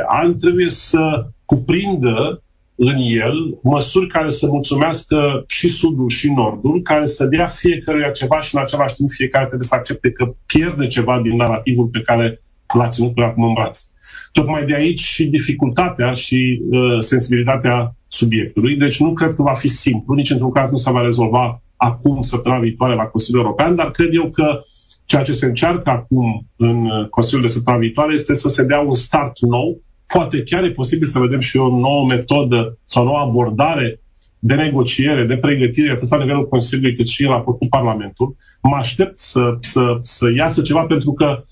ani, 0.08 0.34
trebuie 0.34 0.68
să 0.68 1.26
cuprindă 1.44 2.42
în 2.74 2.96
el 2.98 3.58
măsuri 3.62 4.08
care 4.08 4.30
să 4.30 4.46
mulțumească 4.46 5.44
și 5.46 5.68
Sudul 5.68 6.08
și 6.08 6.32
Nordul, 6.32 6.82
care 6.82 7.06
să 7.06 7.24
dea 7.24 7.46
fiecăruia 7.46 8.10
ceva 8.10 8.40
și 8.40 8.54
în 8.54 8.60
același 8.60 8.94
timp 8.94 9.10
fiecare 9.10 9.46
trebuie 9.46 9.68
să 9.68 9.74
accepte 9.74 10.10
că 10.10 10.34
pierde 10.46 10.86
ceva 10.86 11.20
din 11.22 11.36
narativul 11.36 11.86
pe 11.86 12.00
care 12.00 12.40
l-a 12.74 12.88
ținut 12.88 13.14
până 13.14 13.26
acum 13.26 13.44
în 13.44 13.52
braț. 13.52 13.88
Tocmai 14.32 14.64
de 14.64 14.74
aici 14.74 15.00
și 15.00 15.26
dificultatea 15.26 16.12
și 16.12 16.62
uh, 16.70 16.98
sensibilitatea 16.98 17.96
subiectului. 18.14 18.76
Deci 18.76 19.00
nu 19.00 19.12
cred 19.12 19.34
că 19.34 19.42
va 19.42 19.52
fi 19.52 19.68
simplu, 19.68 20.14
nici 20.14 20.30
într-un 20.30 20.50
caz 20.50 20.70
nu 20.70 20.76
se 20.76 20.90
va 20.90 21.00
rezolva 21.00 21.62
acum, 21.76 22.20
săptămâna 22.20 22.60
viitoare 22.60 22.94
la 22.94 23.02
Consiliul 23.02 23.42
European, 23.42 23.74
dar 23.74 23.90
cred 23.90 24.08
eu 24.12 24.28
că 24.28 24.62
ceea 25.04 25.22
ce 25.22 25.32
se 25.32 25.46
încearcă 25.46 25.90
acum 25.90 26.46
în 26.56 26.84
uh, 26.84 27.08
Consiliul 27.08 27.46
de 27.46 27.52
săptămâna 27.52 27.82
viitoare 27.82 28.12
este 28.12 28.34
să 28.34 28.48
se 28.48 28.64
dea 28.64 28.80
un 28.80 28.92
start 28.92 29.40
nou. 29.40 29.80
Poate 30.06 30.42
chiar 30.42 30.64
e 30.64 30.70
posibil 30.70 31.06
să 31.06 31.18
vedem 31.18 31.38
și 31.38 31.56
o 31.56 31.78
nouă 31.78 32.06
metodă 32.06 32.78
sau 32.84 33.02
o 33.02 33.06
nouă 33.06 33.18
abordare 33.18 34.00
de 34.38 34.54
negociere, 34.54 35.24
de 35.24 35.36
pregătire, 35.36 35.90
atât 35.90 36.10
la 36.10 36.18
nivelul 36.18 36.48
Consiliului 36.48 36.96
cât 36.96 37.08
și 37.08 37.22
la 37.22 37.38
cu 37.40 37.66
Parlamentul. 37.68 38.36
Mă 38.62 38.76
aștept 38.76 39.18
să, 39.18 39.56
să, 39.60 39.98
să 40.02 40.32
iasă 40.36 40.62
ceva 40.62 40.80
pentru 40.80 41.12
că 41.12 41.44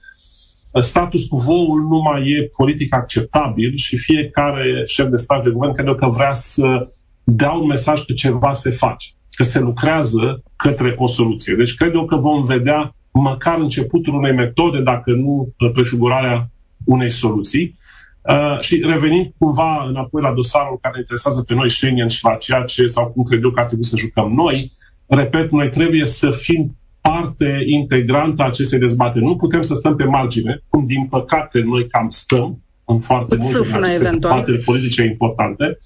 status 0.80 1.26
quo-ul 1.26 1.80
nu 1.80 2.00
mai 2.00 2.28
e 2.28 2.50
politic 2.56 2.94
acceptabil 2.94 3.76
și 3.76 3.96
fiecare 3.96 4.82
șef 4.86 5.06
de 5.06 5.16
stat 5.16 5.42
de 5.42 5.50
guvern 5.50 5.72
cred 5.72 5.94
că 5.94 6.06
vrea 6.06 6.32
să 6.32 6.88
dea 7.24 7.50
un 7.50 7.66
mesaj 7.66 8.04
că 8.04 8.12
ceva 8.12 8.52
se 8.52 8.70
face. 8.70 9.08
că 9.34 9.42
se 9.42 9.60
lucrează 9.60 10.42
către 10.56 10.94
o 10.98 11.06
soluție. 11.06 11.54
Deci 11.54 11.74
cred 11.74 11.94
eu 11.94 12.04
că 12.04 12.16
vom 12.16 12.44
vedea 12.44 12.94
măcar 13.12 13.58
începutul 13.58 14.14
unei 14.14 14.32
metode, 14.32 14.80
dacă 14.80 15.10
nu 15.10 15.54
prefigurarea 15.72 16.50
unei 16.84 17.10
soluții. 17.10 17.78
Uh, 18.22 18.60
și 18.60 18.82
revenind 18.86 19.32
cumva 19.38 19.84
înapoi 19.88 20.22
la 20.22 20.32
dosarul 20.32 20.78
care 20.80 20.98
interesează 20.98 21.42
pe 21.42 21.54
noi 21.54 21.70
Schengen 21.70 22.08
și 22.08 22.24
la 22.24 22.34
ceea 22.34 22.62
ce, 22.62 22.86
sau 22.86 23.10
cum 23.10 23.22
cred 23.22 23.42
eu 23.42 23.50
că 23.50 23.60
ar 23.60 23.66
trebui 23.66 23.84
să 23.84 23.96
jucăm 23.96 24.32
noi, 24.32 24.72
repet, 25.06 25.50
noi 25.50 25.70
trebuie 25.70 26.04
să 26.04 26.30
fim 26.30 26.76
parte 27.02 27.62
integrantă 27.66 28.42
a 28.42 28.46
acestei 28.46 28.78
dezbateri. 28.78 29.24
Nu 29.24 29.36
putem 29.36 29.62
să 29.62 29.74
stăm 29.74 29.96
pe 29.96 30.04
margine, 30.04 30.62
cum 30.68 30.86
din 30.86 31.06
păcate 31.06 31.60
noi 31.60 31.86
cam 31.88 32.08
stăm 32.08 32.62
în 32.84 33.00
foarte 33.00 33.36
multe 33.36 33.98
dezbateri 33.98 34.64
politice 34.64 35.04
importante, 35.04 35.78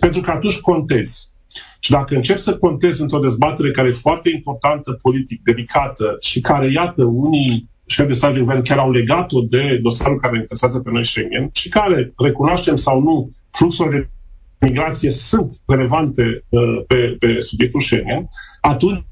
pentru 0.00 0.20
că 0.20 0.30
atunci 0.30 0.60
contezi. 0.60 1.32
Și 1.80 1.90
dacă 1.90 2.14
încep 2.14 2.38
să 2.38 2.56
contezi 2.56 3.00
într-o 3.00 3.18
dezbatere 3.18 3.70
care 3.70 3.88
e 3.88 3.92
foarte 3.92 4.30
importantă 4.30 4.98
politic, 5.02 5.42
delicată 5.42 6.16
și 6.20 6.40
care, 6.40 6.70
iată, 6.70 7.04
unii 7.04 7.68
șefi 7.86 8.08
de 8.08 8.14
stat 8.14 8.32
de 8.32 8.40
guvern 8.40 8.62
chiar 8.62 8.78
au 8.78 8.90
legat-o 8.90 9.40
de 9.40 9.78
dosarul 9.82 10.20
care 10.20 10.36
interesează 10.36 10.78
pe 10.78 10.90
noi 10.90 11.04
Schengen 11.04 11.50
și 11.52 11.68
care, 11.68 12.12
recunoaștem 12.16 12.76
sau 12.76 13.00
nu, 13.00 13.30
fluxurile 13.50 14.10
de 14.58 14.66
migrație 14.66 15.10
sunt 15.10 15.56
relevante 15.66 16.44
uh, 16.48 16.84
pe, 16.86 17.16
pe 17.18 17.40
subiectul 17.40 17.80
Schengen, 17.80 18.28
atunci 18.60 19.04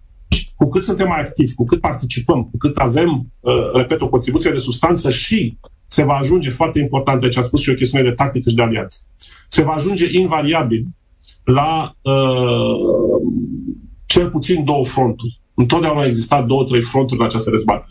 cu 0.56 0.68
cât 0.68 0.82
suntem 0.82 1.08
mai 1.08 1.20
activi, 1.20 1.54
cu 1.54 1.64
cât 1.64 1.80
participăm, 1.80 2.42
cu 2.42 2.56
cât 2.58 2.76
avem, 2.76 3.26
uh, 3.40 3.72
repet, 3.74 4.00
o 4.00 4.08
contribuție 4.08 4.50
de 4.50 4.58
substanță 4.58 5.10
și 5.10 5.58
se 5.86 6.04
va 6.04 6.14
ajunge, 6.14 6.50
foarte 6.50 6.78
important, 6.78 7.20
deci 7.20 7.36
a 7.36 7.40
spus 7.40 7.60
și 7.60 7.70
o 7.70 7.74
chestiune 7.74 8.08
de 8.08 8.14
tactică 8.14 8.48
și 8.48 8.54
de 8.54 8.62
alianță, 8.62 8.98
se 9.48 9.62
va 9.62 9.72
ajunge 9.72 10.18
invariabil 10.18 10.86
la 11.44 11.96
uh, 12.02 13.22
cel 14.06 14.30
puțin 14.30 14.64
două 14.64 14.84
fronturi. 14.84 15.40
Întotdeauna 15.54 16.00
au 16.00 16.06
existat 16.06 16.46
două, 16.46 16.64
trei 16.64 16.82
fronturi 16.82 17.20
în 17.20 17.26
această 17.26 17.50
dezbatere. 17.50 17.90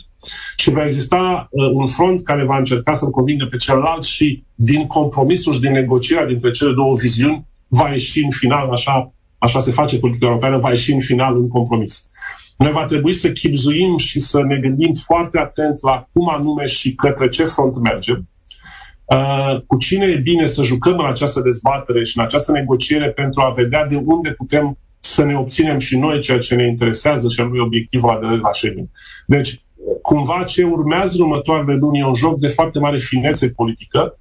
Și 0.57 0.69
va 0.69 0.85
exista 0.85 1.47
uh, 1.51 1.69
un 1.73 1.85
front 1.85 2.23
care 2.23 2.45
va 2.45 2.57
încerca 2.57 2.93
să-l 2.93 3.09
convingă 3.09 3.45
pe 3.45 3.55
celălalt 3.55 4.03
și 4.03 4.43
din 4.55 4.87
compromisul 4.87 5.53
și 5.53 5.59
din 5.59 5.71
negocierea 5.71 6.25
dintre 6.25 6.51
cele 6.51 6.73
două 6.73 6.95
viziuni 6.95 7.47
va 7.67 7.89
ieși 7.89 8.23
în 8.23 8.29
final, 8.29 8.69
așa, 8.69 9.13
așa 9.37 9.59
se 9.59 9.71
face 9.71 9.99
politica 9.99 10.25
europeană, 10.25 10.57
va 10.57 10.69
ieși 10.69 10.91
în 10.91 10.99
final 10.99 11.37
un 11.37 11.47
compromis. 11.47 12.09
Noi 12.57 12.71
va 12.71 12.85
trebui 12.85 13.13
să 13.13 13.31
chipzuim 13.31 13.97
și 13.97 14.19
să 14.19 14.43
ne 14.43 14.57
gândim 14.57 14.93
foarte 14.93 15.39
atent 15.39 15.81
la 15.81 16.07
cum 16.13 16.29
anume 16.29 16.65
și 16.65 16.95
către 16.95 17.27
ce 17.27 17.43
front 17.43 17.81
mergem, 17.81 18.29
uh, 19.05 19.61
cu 19.67 19.77
cine 19.77 20.05
e 20.05 20.17
bine 20.17 20.45
să 20.45 20.63
jucăm 20.63 20.97
în 20.99 21.05
această 21.05 21.41
dezbatere 21.41 22.03
și 22.03 22.17
în 22.17 22.23
această 22.23 22.51
negociere 22.51 23.09
pentru 23.09 23.41
a 23.41 23.49
vedea 23.49 23.85
de 23.85 24.01
unde 24.05 24.31
putem 24.31 24.77
să 24.99 25.23
ne 25.23 25.37
obținem 25.37 25.77
și 25.77 25.97
noi 25.97 26.21
ceea 26.21 26.37
ce 26.37 26.55
ne 26.55 26.67
interesează 26.67 27.27
și 27.27 27.39
anume 27.39 27.61
obiectivul 27.61 28.09
aderării 28.09 28.41
la 28.41 28.51
Schengen. 28.51 28.89
Deci, 29.25 29.59
cumva 30.01 30.43
ce 30.43 30.63
urmează 30.63 31.15
în 31.17 31.21
următoarele 31.21 31.75
luni 31.75 31.99
e 31.99 32.05
un 32.05 32.13
joc 32.13 32.39
de 32.39 32.47
foarte 32.47 32.79
mare 32.79 32.99
finețe 32.99 33.49
politică 33.49 34.19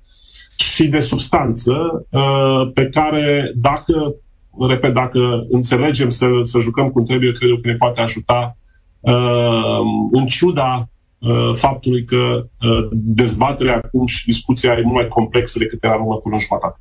și 0.57 0.89
de 0.89 1.01
substanță 1.01 1.73
uh, 2.11 2.71
pe 2.75 2.89
care 2.89 3.53
dacă, 3.55 4.15
repet, 4.59 4.95
dacă 4.95 5.47
înțelegem 5.49 6.09
să, 6.09 6.27
să 6.43 6.59
jucăm 6.61 6.91
cum 6.91 7.05
trebuie, 7.05 7.33
cred 7.33 7.51
eu 7.51 7.57
că 7.57 7.69
ne 7.69 7.77
poate 7.77 8.01
ajuta 8.01 8.57
uh, 9.01 9.81
în 10.13 10.27
ciuda 10.27 10.89
uh, 11.19 11.53
faptului 11.55 12.05
că 12.05 12.47
dezbaterea 12.91 13.77
acum 13.77 14.07
și 14.07 14.27
discuția 14.27 14.73
e 14.73 14.83
mult 14.83 14.95
mai 14.95 15.09
complexă 15.09 15.59
decât 15.59 15.85
era 15.85 15.95
în 15.95 16.01
urmă 16.01 16.15
cu 16.15 16.29
jumătate. 16.39 16.79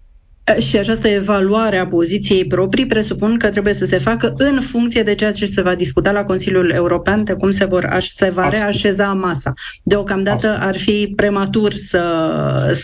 Și 0.60 0.78
această 0.78 1.08
evaluare 1.08 1.78
a 1.78 1.88
poziției 1.88 2.46
proprii 2.46 2.86
presupun 2.86 3.38
că 3.38 3.50
trebuie 3.50 3.74
să 3.74 3.86
se 3.86 3.98
facă 3.98 4.34
în 4.38 4.60
funcție 4.62 5.04
de 5.04 5.16
ceea 5.16 5.32
ce 5.32 5.46
se 5.46 5.62
va 5.62 5.76
discuta 5.76 6.12
la 6.12 6.24
Consiliul 6.24 6.70
European, 6.70 7.24
de 7.24 7.34
cum 7.34 7.52
se, 7.52 7.66
vor, 7.66 7.98
se 8.16 8.30
va 8.30 8.50
reașeza 8.50 9.14
masa. 9.14 9.54
Deocamdată 9.84 10.48
Absolut. 10.48 10.68
ar 10.68 10.78
fi 10.78 11.14
prematur 11.16 11.74
să, 11.74 12.04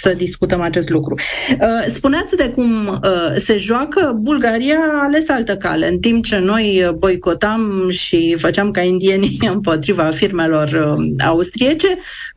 să 0.01 0.13
discutăm 0.17 0.61
acest 0.61 0.89
lucru. 0.89 1.13
Uh, 1.51 1.85
spuneați 1.87 2.35
de 2.35 2.49
cum 2.49 2.87
uh, 2.87 3.35
se 3.35 3.57
joacă, 3.57 4.17
Bulgaria 4.21 4.77
a 4.77 5.03
ales 5.03 5.29
altă 5.29 5.57
cale. 5.57 5.87
În 5.87 5.99
timp 5.99 6.25
ce 6.25 6.37
noi 6.37 6.89
boicotam 6.97 7.89
și 7.89 8.35
făceam 8.37 8.71
ca 8.71 8.81
indienii 8.81 9.37
împotriva 9.53 10.03
firmelor 10.03 10.95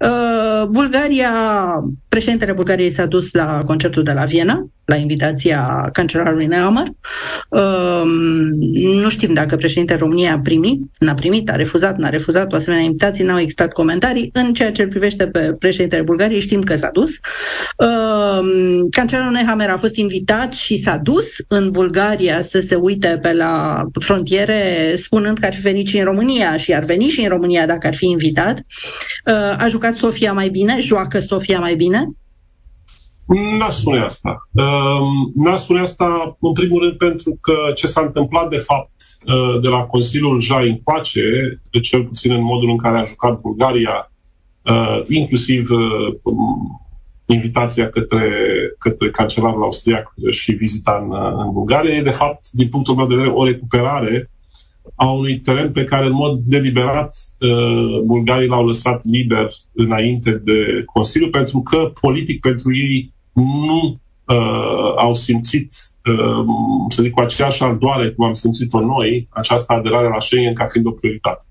uh, 0.02 0.42
austriece, 0.62 0.70
Bulgaria, 0.70 1.30
președintele 2.08 2.52
Bulgariei 2.52 2.90
s-a 2.90 3.06
dus 3.06 3.32
la 3.32 3.62
concertul 3.64 4.02
de 4.02 4.12
la 4.12 4.24
Viena, 4.24 4.66
la 4.84 4.96
invitația 4.96 5.88
cancelarului 5.92 6.46
Nehammer. 6.46 6.86
Uh, 7.48 8.02
nu 9.02 9.08
știm 9.08 9.34
dacă 9.34 9.56
președintele 9.56 9.98
României 9.98 10.28
a 10.28 10.38
primit, 10.38 10.80
n-a 10.98 11.14
primit, 11.14 11.50
a 11.50 11.56
refuzat, 11.56 11.96
n-a 11.96 12.08
refuzat 12.08 12.52
o 12.52 12.56
asemenea 12.56 12.84
invitații, 12.84 13.24
n-au 13.24 13.38
existat 13.38 13.72
comentarii. 13.72 14.30
În 14.32 14.52
ceea 14.52 14.72
ce 14.72 14.82
îl 14.82 14.88
privește 14.88 15.26
pe 15.26 15.56
președintele 15.58 16.02
Bulgariei, 16.02 16.40
știm 16.40 16.62
că 16.62 16.76
s-a 16.76 16.90
dus. 16.92 17.10
Uh, 17.76 18.40
cancelarul 18.90 19.32
Nehammer 19.32 19.70
a 19.70 19.76
fost 19.76 19.96
invitat 19.96 20.52
și 20.52 20.76
s-a 20.76 20.96
dus 20.96 21.26
în 21.48 21.70
Bulgaria 21.70 22.42
să 22.42 22.60
se 22.60 22.74
uite 22.74 23.18
pe 23.22 23.32
la 23.32 23.84
frontiere, 24.00 24.92
spunând 24.94 25.38
că 25.38 25.46
ar 25.46 25.54
fi 25.54 25.60
venit 25.60 25.86
și 25.86 25.98
în 25.98 26.04
România 26.04 26.56
și 26.56 26.74
ar 26.74 26.84
veni 26.84 27.08
și 27.08 27.20
în 27.20 27.28
România 27.28 27.66
dacă 27.66 27.86
ar 27.86 27.94
fi 27.94 28.06
invitat. 28.06 28.58
Uh, 29.26 29.56
a 29.58 29.66
jucat 29.68 29.91
Sofia 29.96 30.32
mai 30.32 30.48
bine, 30.48 30.80
joacă 30.80 31.20
Sofia 31.20 31.58
mai 31.58 31.74
bine, 31.74 32.08
N-aș 33.58 33.74
spune 33.74 34.00
asta. 34.00 34.48
Ehm, 34.54 35.32
n-aș 35.34 35.58
spune 35.58 35.80
asta, 35.80 36.36
în 36.40 36.52
primul 36.52 36.82
rând, 36.82 36.92
pentru 36.92 37.38
că 37.40 37.54
ce 37.74 37.86
s-a 37.86 38.00
întâmplat, 38.00 38.50
de 38.50 38.56
fapt, 38.56 38.90
eh, 39.24 39.60
de 39.62 39.68
la 39.68 39.80
Consiliul 39.80 40.40
Jai 40.40 40.68
încoace, 40.68 41.22
de 41.70 41.80
cel 41.80 42.04
puțin 42.04 42.32
în 42.32 42.42
modul 42.42 42.70
în 42.70 42.76
care 42.76 42.98
a 42.98 43.04
jucat 43.04 43.40
Bulgaria, 43.40 44.12
eh, 44.62 45.02
inclusiv 45.08 45.70
eh, 45.70 46.14
invitația 47.26 47.88
către, 47.88 48.30
către 48.78 49.10
cancelarul 49.10 49.62
austriac 49.62 50.14
și 50.30 50.52
vizita 50.52 51.00
în, 51.02 51.16
în 51.46 51.52
Bulgaria, 51.52 51.94
e, 51.94 52.02
de 52.02 52.10
fapt, 52.10 52.50
din 52.50 52.68
punctul 52.68 52.94
meu 52.94 53.06
de 53.06 53.14
vedere, 53.14 53.34
o 53.34 53.44
recuperare 53.44 54.30
a 54.94 55.10
unui 55.10 55.38
teren 55.38 55.72
pe 55.72 55.84
care, 55.84 56.06
în 56.06 56.12
mod 56.12 56.38
deliberat, 56.38 57.16
bulgarii 58.04 58.48
l-au 58.48 58.66
lăsat 58.66 59.04
liber 59.04 59.48
înainte 59.72 60.30
de 60.30 60.82
Consiliu, 60.92 61.28
pentru 61.28 61.60
că, 61.60 61.92
politic, 62.00 62.40
pentru 62.40 62.76
ei 62.76 63.12
nu 63.32 64.00
uh, 64.26 64.94
au 64.96 65.14
simțit, 65.14 65.74
uh, 66.04 66.44
să 66.88 67.02
zic, 67.02 67.12
cu 67.12 67.20
aceeași 67.20 67.62
ardoare 67.62 68.10
cum 68.10 68.24
am 68.24 68.32
simțit-o 68.32 68.80
noi, 68.80 69.28
această 69.30 69.72
aderare 69.72 70.08
la 70.08 70.20
Schengen 70.20 70.54
ca 70.54 70.66
fiind 70.66 70.86
o 70.86 70.90
prioritate. 70.90 71.44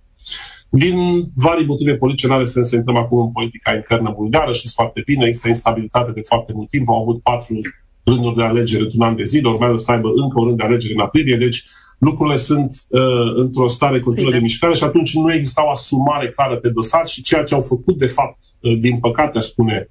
Din 0.69 1.25
vari 1.35 1.65
motive 1.65 1.95
politice, 1.95 2.27
nu 2.27 2.33
are 2.33 2.43
sens 2.43 2.67
să 2.67 2.75
intrăm 2.75 2.95
acum 2.95 3.19
în 3.19 3.31
politica 3.31 3.75
internă 3.75 4.13
bulgară, 4.15 4.51
știți 4.51 4.73
foarte 4.73 5.01
bine, 5.05 5.25
există 5.25 5.47
instabilitate 5.47 6.11
de 6.11 6.21
foarte 6.27 6.51
mult 6.55 6.69
timp, 6.69 6.89
au 6.89 7.01
avut 7.01 7.21
patru 7.21 7.59
rânduri 8.03 8.35
de 8.35 8.43
alegeri 8.43 8.83
într-un 8.83 9.01
an 9.01 9.15
de 9.15 9.23
zile, 9.23 9.50
urmează 9.50 9.77
să 9.77 9.91
aibă 9.91 10.09
încă 10.15 10.39
un 10.39 10.45
rând 10.45 10.57
de 10.57 10.63
alegeri 10.63 10.93
în 10.93 11.00
aprilie, 11.00 11.35
deci 11.35 11.65
lucrurile 12.01 12.36
sunt 12.36 12.86
uh, 12.89 13.36
într-o 13.36 13.67
stare 13.67 14.00
continuă 14.00 14.31
de 14.31 14.39
mișcare 14.39 14.74
și 14.74 14.84
atunci 14.84 15.13
nu 15.13 15.34
exista 15.34 15.65
o 15.65 15.70
asumare 15.70 16.29
clară 16.29 16.55
pe 16.55 16.70
dosar 16.70 17.08
și 17.08 17.22
ceea 17.22 17.43
ce 17.43 17.53
au 17.53 17.62
făcut, 17.62 17.98
de 17.98 18.08
fapt, 18.08 18.38
uh, 18.60 18.77
din 18.79 19.00
păcate, 19.00 19.38
aș 19.38 19.43
spune, 19.43 19.88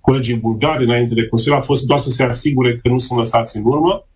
colegii 0.00 0.36
bulgari 0.36 0.84
înainte 0.84 1.14
de 1.14 1.26
Consiliu 1.26 1.58
a 1.58 1.60
fost 1.60 1.86
doar 1.86 1.98
să 1.98 2.10
se 2.10 2.22
asigure 2.22 2.76
că 2.76 2.88
nu 2.88 2.98
sunt 2.98 3.18
lăsați 3.18 3.56
în 3.56 3.62
urmă 3.64 4.06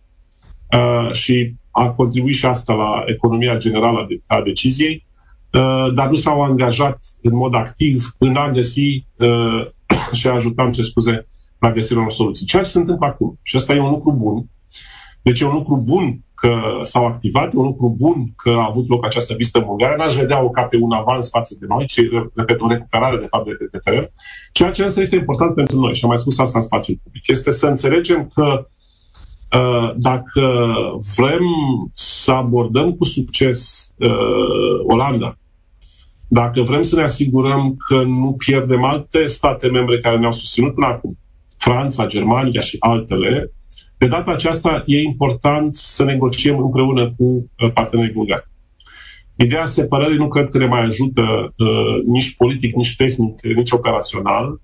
uh, 0.77 1.13
și 1.13 1.55
a 1.71 1.91
contribuit 1.91 2.35
și 2.35 2.47
asta 2.47 2.75
la 2.75 3.03
economia 3.07 3.57
generală 3.57 4.07
de, 4.09 4.21
a 4.27 4.43
deciziei, 4.43 5.07
uh, 5.53 5.95
dar 5.95 6.09
nu 6.09 6.15
s-au 6.15 6.43
angajat 6.43 6.99
în 7.23 7.35
mod 7.35 7.55
activ 7.55 8.15
în 8.19 8.37
a 8.37 8.51
găsi 8.51 9.07
uh, 9.17 9.67
și 10.19 10.29
a 10.29 10.33
ajuta, 10.33 10.65
în 10.65 10.73
ce 10.73 10.83
scuze, 10.83 11.27
la 11.59 11.73
găsirea 11.73 11.99
unor 11.99 12.13
soluții. 12.13 12.47
Ceea 12.47 12.63
ce 12.63 12.69
se 12.69 12.79
întâmplă 12.79 13.07
acum. 13.07 13.39
Și 13.43 13.57
asta 13.57 13.75
e 13.75 13.81
un 13.81 13.91
lucru 13.91 14.13
bun. 14.13 14.47
Deci 15.23 15.41
e 15.41 15.45
un 15.45 15.55
lucru 15.55 15.77
bun 15.77 16.21
că 16.41 16.79
s-au 16.83 17.07
activat, 17.07 17.55
e 17.55 17.57
un 17.57 17.65
lucru 17.65 17.95
bun 17.99 18.33
că 18.37 18.51
a 18.51 18.67
avut 18.69 18.89
loc 18.89 19.05
această 19.05 19.35
vizită 19.35 19.59
în 19.59 19.65
Bulgaria. 19.65 19.97
N-aș 19.97 20.15
vedea-o 20.15 20.51
ca 20.51 20.63
pe 20.63 20.77
un 20.81 20.93
avans 20.93 21.29
față 21.29 21.57
de 21.61 21.67
noi, 21.69 21.87
ci, 21.87 22.01
repet, 22.35 22.61
o 22.61 22.69
recuperare, 22.69 23.19
de 23.19 23.27
fapt, 23.29 23.45
de 23.45 23.69
pe 23.71 23.79
teren. 23.79 24.13
Ceea 24.53 24.71
ce 24.71 24.83
însă 24.83 25.01
este 25.01 25.17
important 25.17 25.55
pentru 25.55 25.79
noi, 25.79 25.95
și 25.95 26.01
am 26.03 26.09
mai 26.09 26.19
spus 26.19 26.39
asta 26.39 26.59
în 26.59 26.65
spațiul 26.65 27.01
public, 27.03 27.29
este 27.29 27.51
să 27.51 27.67
înțelegem 27.67 28.31
că 28.35 28.67
uh, 29.59 29.93
dacă 29.97 30.71
vrem 31.17 31.45
să 31.95 32.33
abordăm 32.33 32.93
cu 32.93 33.05
succes 33.05 33.89
uh, 33.99 34.81
Olanda, 34.87 35.39
dacă 36.29 36.63
vrem 36.63 36.83
să 36.83 36.97
ne 36.97 37.03
asigurăm 37.03 37.77
că 37.89 38.03
nu 38.03 38.35
pierdem 38.39 38.85
alte 38.85 39.27
state 39.27 39.69
membre 39.69 40.01
care 40.01 40.19
ne-au 40.19 40.33
susținut 40.33 40.75
până 40.75 40.87
acum, 40.87 41.19
Franța, 41.59 42.07
Germania 42.07 42.61
și 42.61 42.77
altele, 42.81 43.53
de 43.99 44.07
data 44.07 44.31
aceasta 44.31 44.83
e 44.87 45.03
important 45.03 45.75
să 45.75 46.05
negociem 46.05 46.59
împreună 46.59 47.15
cu 47.17 47.25
uh, 47.25 47.73
partenerii 47.73 48.13
bulgari. 48.13 48.49
Ideea 49.37 49.65
separării 49.65 50.17
nu 50.17 50.29
cred 50.29 50.49
că 50.49 50.59
ne 50.59 50.67
mai 50.67 50.85
ajută 50.85 51.23
uh, 51.57 52.03
nici 52.07 52.37
politic, 52.37 52.75
nici 52.75 52.97
tehnic, 52.97 53.43
nici 53.43 53.71
operațional. 53.71 54.61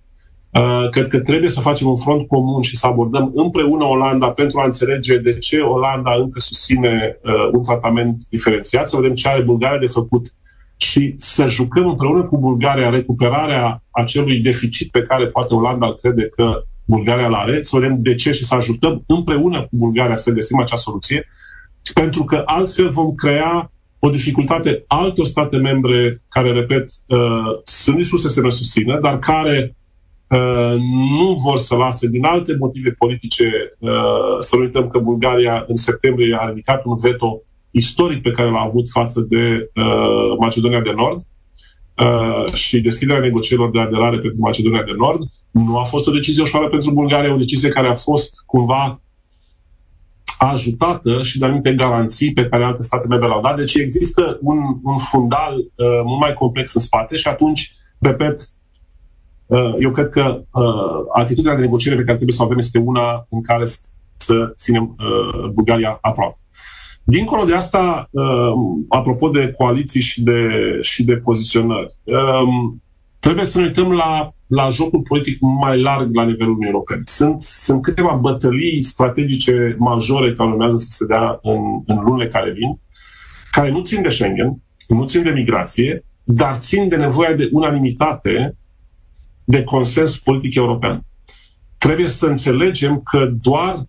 Uh, 0.51 0.89
cred 0.91 1.09
că 1.09 1.21
trebuie 1.21 1.51
să 1.51 1.61
facem 1.61 1.89
un 1.89 1.97
front 1.97 2.27
comun 2.27 2.63
și 2.63 2.77
să 2.77 2.87
abordăm 2.87 3.33
împreună 3.35 3.85
Olanda 3.85 4.31
pentru 4.31 4.61
a 4.61 4.65
înțelege 4.65 5.19
de 5.19 5.39
ce 5.39 5.61
Olanda 5.61 6.15
încă 6.15 6.41
susține 6.41 7.19
uh, 7.23 7.49
un 7.53 7.63
tratament 7.63 8.23
diferențiat, 8.31 8.89
să 8.89 8.97
vedem 8.97 9.15
ce 9.15 9.29
are 9.29 9.43
Bulgaria 9.43 9.79
de 9.79 9.87
făcut 9.87 10.27
și 10.77 11.15
să 11.19 11.47
jucăm 11.47 11.89
împreună 11.89 12.23
cu 12.23 12.39
Bulgaria 12.39 12.91
recuperarea 12.91 13.83
acelui 13.91 14.41
deficit 14.41 14.91
pe 14.91 15.03
care 15.03 15.27
poate 15.27 15.55
Olanda 15.55 15.95
crede 15.95 16.29
că 16.29 16.63
Bulgaria 16.85 17.27
îl 17.27 17.35
areț, 17.35 17.69
să 17.69 17.79
vedem 17.79 18.03
de 18.03 18.15
ce 18.15 18.33
și 18.33 18.45
să 18.45 18.55
ajutăm 18.55 19.03
împreună 19.07 19.61
cu 19.61 19.77
Bulgaria 19.77 20.17
să 20.17 20.31
găsim 20.31 20.59
acea 20.59 20.77
soluție, 20.77 21.29
pentru 21.95 22.25
că 22.25 22.43
altfel 22.47 22.91
vom 22.91 23.15
crea 23.15 23.73
o 23.99 24.11
dificultate 24.11 24.85
altor 24.87 25.25
state 25.25 25.57
membre 25.57 26.23
care, 26.29 26.53
repet, 26.53 26.91
uh, 27.07 27.19
sunt 27.63 27.97
dispuse 27.97 28.29
să 28.29 28.41
ne 28.41 28.51
susțină, 28.51 29.01
dar 29.01 29.19
care 29.19 29.77
uh, 30.29 30.75
nu 31.19 31.37
vor 31.45 31.59
să 31.59 31.77
lase 31.77 32.09
din 32.09 32.25
alte 32.25 32.57
motive 32.59 32.91
politice. 32.91 33.77
Uh, 33.79 33.91
să 34.39 34.57
nu 34.57 34.63
uităm 34.63 34.89
că 34.89 34.99
Bulgaria 34.99 35.65
în 35.69 35.77
septembrie 35.77 36.37
a 36.41 36.49
ridicat 36.49 36.85
un 36.85 36.97
veto 36.97 37.43
istoric 37.71 38.23
pe 38.23 38.31
care 38.31 38.51
l-a 38.51 38.61
avut 38.61 38.91
față 38.91 39.21
de 39.21 39.71
uh, 39.75 40.37
Macedonia 40.39 40.81
de 40.81 40.93
Nord 40.97 41.23
uh, 42.05 42.53
și 42.53 42.81
deschiderea 42.81 43.21
negocierilor 43.21 43.71
de 43.71 43.81
aderare 43.81 44.19
pentru 44.19 44.41
Macedonia 44.41 44.83
de 44.83 44.93
Nord. 44.97 45.21
Nu 45.51 45.79
a 45.79 45.85
fost 45.85 46.07
o 46.09 46.13
decizie 46.13 46.43
ușoară 46.43 46.69
pentru 46.69 46.91
Bulgaria, 46.91 47.35
o 47.35 47.37
decizie 47.37 47.69
care 47.69 47.89
a 47.89 47.95
fost 47.95 48.43
cumva 48.47 49.01
ajutată 50.39 51.23
și 51.23 51.39
de 51.39 51.45
anumite 51.45 51.75
garanții 51.75 52.33
pe 52.33 52.47
care 52.47 52.65
alte 52.65 52.83
state 52.83 53.07
membre 53.07 53.29
le-au 53.29 53.41
dat. 53.41 53.57
Deci 53.57 53.75
există 53.75 54.39
un, 54.41 54.59
un 54.83 54.97
fundal 54.97 55.57
uh, 55.57 55.87
mult 56.05 56.21
mai 56.21 56.35
complex 56.35 56.75
în 56.75 56.81
spate 56.81 57.17
și 57.17 57.29
atunci, 57.29 57.75
repet, 57.99 58.49
uh, 59.47 59.75
eu 59.79 59.91
cred 59.91 60.09
că 60.09 60.43
uh, 60.51 60.65
atitudinea 61.13 61.55
de 61.57 61.61
negociere 61.61 61.97
pe 61.97 62.03
care 62.03 62.17
trebuie 62.17 62.37
să 62.37 62.43
o 62.43 62.45
avem 62.45 62.59
este 62.59 62.79
una 62.79 63.27
în 63.31 63.43
care 63.43 63.65
să 64.17 64.55
ținem 64.57 64.97
uh, 64.99 65.49
Bulgaria 65.49 65.99
aproape. 66.01 66.37
Dincolo 67.05 67.45
de 67.45 67.55
asta, 67.55 68.09
uh, 68.11 68.53
apropo 68.89 69.29
de 69.29 69.53
coaliții 69.57 70.01
și 70.01 70.23
de, 70.23 70.49
și 70.81 71.05
de 71.05 71.17
poziționări, 71.17 71.95
uh, 72.05 72.75
trebuie 73.19 73.45
să 73.45 73.59
ne 73.59 73.65
uităm 73.67 73.93
la, 73.93 74.35
la 74.47 74.69
jocul 74.69 75.01
politic 75.01 75.39
mai 75.41 75.81
larg 75.81 76.15
la 76.15 76.25
nivelul 76.25 76.53
Uniunii 76.53 76.73
Europene. 76.73 77.03
Sunt, 77.05 77.43
sunt 77.43 77.83
câteva 77.83 78.13
bătălii 78.13 78.83
strategice 78.83 79.77
majore 79.79 80.35
care 80.35 80.51
urmează 80.51 80.77
să 80.77 80.89
se 80.91 81.07
dea 81.07 81.39
în, 81.43 81.61
în 81.87 82.03
lunile 82.05 82.29
care 82.29 82.51
vin, 82.51 82.81
care 83.51 83.71
nu 83.71 83.81
țin 83.81 84.03
de 84.03 84.09
Schengen, 84.09 84.63
nu 84.89 85.05
țin 85.05 85.23
de 85.23 85.31
migrație, 85.31 86.05
dar 86.25 86.55
țin 86.55 86.89
de 86.89 86.97
nevoia 86.97 87.35
de 87.35 87.49
unanimitate, 87.53 88.57
de 89.45 89.65
consens 89.65 90.19
politic 90.19 90.55
european. 90.55 91.05
Trebuie 91.79 92.09
să 92.09 92.27
înțelegem 92.27 93.01
că 93.01 93.31
doar 93.41 93.87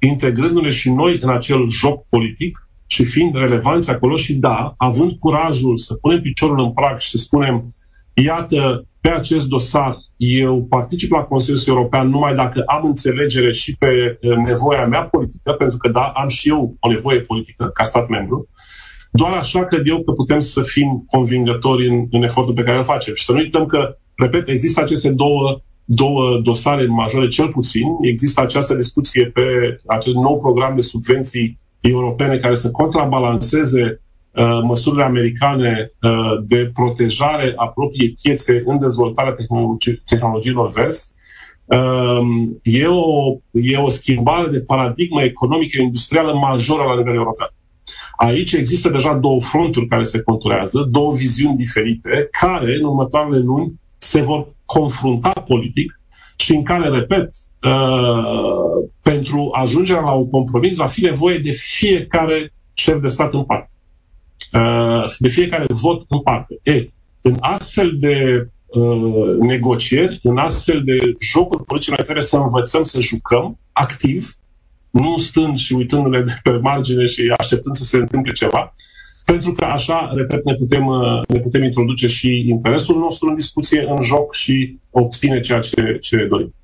integrându-ne 0.00 0.70
și 0.70 0.90
noi 0.90 1.18
în 1.20 1.30
acel 1.30 1.68
joc 1.68 2.06
politic 2.06 2.68
și 2.86 3.04
fiind 3.04 3.34
relevanți 3.34 3.90
acolo 3.90 4.16
și 4.16 4.34
da, 4.34 4.74
având 4.76 5.12
curajul 5.18 5.76
să 5.78 5.94
punem 5.94 6.20
piciorul 6.20 6.60
în 6.60 6.72
prag 6.72 6.98
și 6.98 7.08
să 7.08 7.16
spunem 7.16 7.74
iată, 8.14 8.86
pe 9.00 9.08
acest 9.08 9.48
dosar 9.48 9.96
eu 10.16 10.64
particip 10.64 11.12
la 11.12 11.22
Consiliul 11.22 11.62
European 11.66 12.08
numai 12.08 12.34
dacă 12.34 12.62
am 12.66 12.84
înțelegere 12.84 13.52
și 13.52 13.76
pe 13.76 14.18
eh, 14.20 14.36
nevoia 14.36 14.86
mea 14.86 15.02
politică, 15.02 15.52
pentru 15.52 15.76
că 15.76 15.88
da, 15.88 16.12
am 16.14 16.28
și 16.28 16.48
eu 16.48 16.76
o 16.80 16.90
nevoie 16.90 17.20
politică 17.20 17.70
ca 17.74 17.82
stat 17.82 18.08
membru, 18.08 18.48
doar 19.10 19.32
așa 19.32 19.64
cred 19.64 19.86
eu 19.86 20.02
că 20.02 20.12
putem 20.12 20.40
să 20.40 20.62
fim 20.62 21.04
convingători 21.06 21.88
în, 21.88 22.06
în 22.10 22.22
efortul 22.22 22.54
pe 22.54 22.62
care 22.62 22.78
îl 22.78 22.84
facem. 22.84 23.14
Și 23.14 23.24
să 23.24 23.32
nu 23.32 23.38
uităm 23.38 23.66
că, 23.66 23.96
repet, 24.14 24.48
există 24.48 24.80
aceste 24.80 25.10
două, 25.10 25.60
două 25.92 26.40
dosare 26.42 26.86
majore, 26.86 27.28
cel 27.28 27.48
puțin. 27.48 27.86
Există 28.00 28.40
această 28.40 28.74
discuție 28.74 29.24
pe 29.26 29.42
acest 29.86 30.16
nou 30.16 30.38
program 30.38 30.74
de 30.74 30.80
subvenții 30.80 31.58
europene 31.80 32.36
care 32.36 32.54
să 32.54 32.70
contrabalanceze 32.70 34.00
Uh, 34.32 34.60
măsurile 34.62 35.02
americane 35.04 35.92
uh, 36.02 36.42
de 36.46 36.70
protejare 36.74 37.52
a 37.56 37.68
propriei 37.68 38.16
piețe 38.22 38.62
în 38.66 38.78
dezvoltarea 38.78 39.32
tehnologi- 39.32 40.04
tehnologiilor 40.06 40.70
verzi, 40.70 41.08
um, 41.64 42.60
e 42.62 42.86
o, 42.86 43.36
e 43.52 43.76
o 43.76 43.88
schimbare 43.88 44.48
de 44.48 44.60
paradigmă 44.60 45.22
economică 45.22 45.82
industrială 45.82 46.32
majoră 46.32 46.82
la 46.82 46.96
nivel 46.96 47.14
european. 47.14 47.48
Aici 48.16 48.52
există 48.52 48.88
deja 48.88 49.14
două 49.14 49.40
fronturi 49.40 49.86
care 49.86 50.02
se 50.02 50.22
conturează, 50.22 50.88
două 50.90 51.12
viziuni 51.12 51.56
diferite, 51.56 52.28
care 52.40 52.76
în 52.76 52.84
următoarele 52.84 53.38
luni 53.38 53.80
se 53.96 54.20
vor 54.20 54.48
confrunta 54.78 55.30
politic 55.30 56.00
și 56.36 56.54
în 56.54 56.62
care, 56.62 56.88
repet, 56.88 57.28
uh, 57.62 58.88
pentru 59.02 59.50
ajungerea 59.52 60.02
la 60.02 60.12
un 60.12 60.28
compromis 60.30 60.76
va 60.76 60.86
fi 60.86 61.00
nevoie 61.00 61.38
de 61.38 61.50
fiecare 61.50 62.52
șef 62.74 63.00
de 63.00 63.08
stat 63.08 63.32
în 63.32 63.44
parte. 63.44 63.72
Uh, 64.52 65.14
de 65.18 65.28
fiecare 65.28 65.64
vot 65.68 66.04
în 66.08 66.20
parte. 66.20 66.58
E, 66.62 66.86
în 67.20 67.36
astfel 67.40 67.96
de 67.98 68.48
uh, 68.66 69.36
negocieri, 69.40 70.20
în 70.22 70.38
astfel 70.38 70.82
de 70.84 70.98
jocuri 71.20 71.64
politice, 71.64 71.90
noi 71.90 72.04
trebuie 72.04 72.24
să 72.24 72.36
învățăm 72.36 72.82
să 72.82 73.00
jucăm 73.00 73.58
activ, 73.72 74.34
nu 74.90 75.16
stând 75.16 75.58
și 75.58 75.72
uitându-ne 75.72 76.20
de 76.20 76.32
pe 76.42 76.50
margine 76.50 77.06
și 77.06 77.34
așteptând 77.36 77.74
să 77.74 77.84
se 77.84 77.96
întâmple 77.96 78.32
ceva, 78.32 78.74
pentru 79.30 79.52
că 79.52 79.64
așa, 79.64 80.12
repet, 80.14 80.44
ne 80.44 80.54
putem, 80.54 80.86
uh, 80.86 81.20
ne 81.28 81.38
putem 81.38 81.62
introduce 81.62 82.06
și 82.06 82.48
interesul 82.48 82.98
nostru 82.98 83.28
în 83.28 83.34
discuție, 83.34 83.86
în 83.88 84.02
joc 84.02 84.34
și 84.34 84.78
obține 84.90 85.40
ceea 85.40 85.58
ce, 85.58 85.96
ce 86.00 86.26
dorim. 86.30 86.54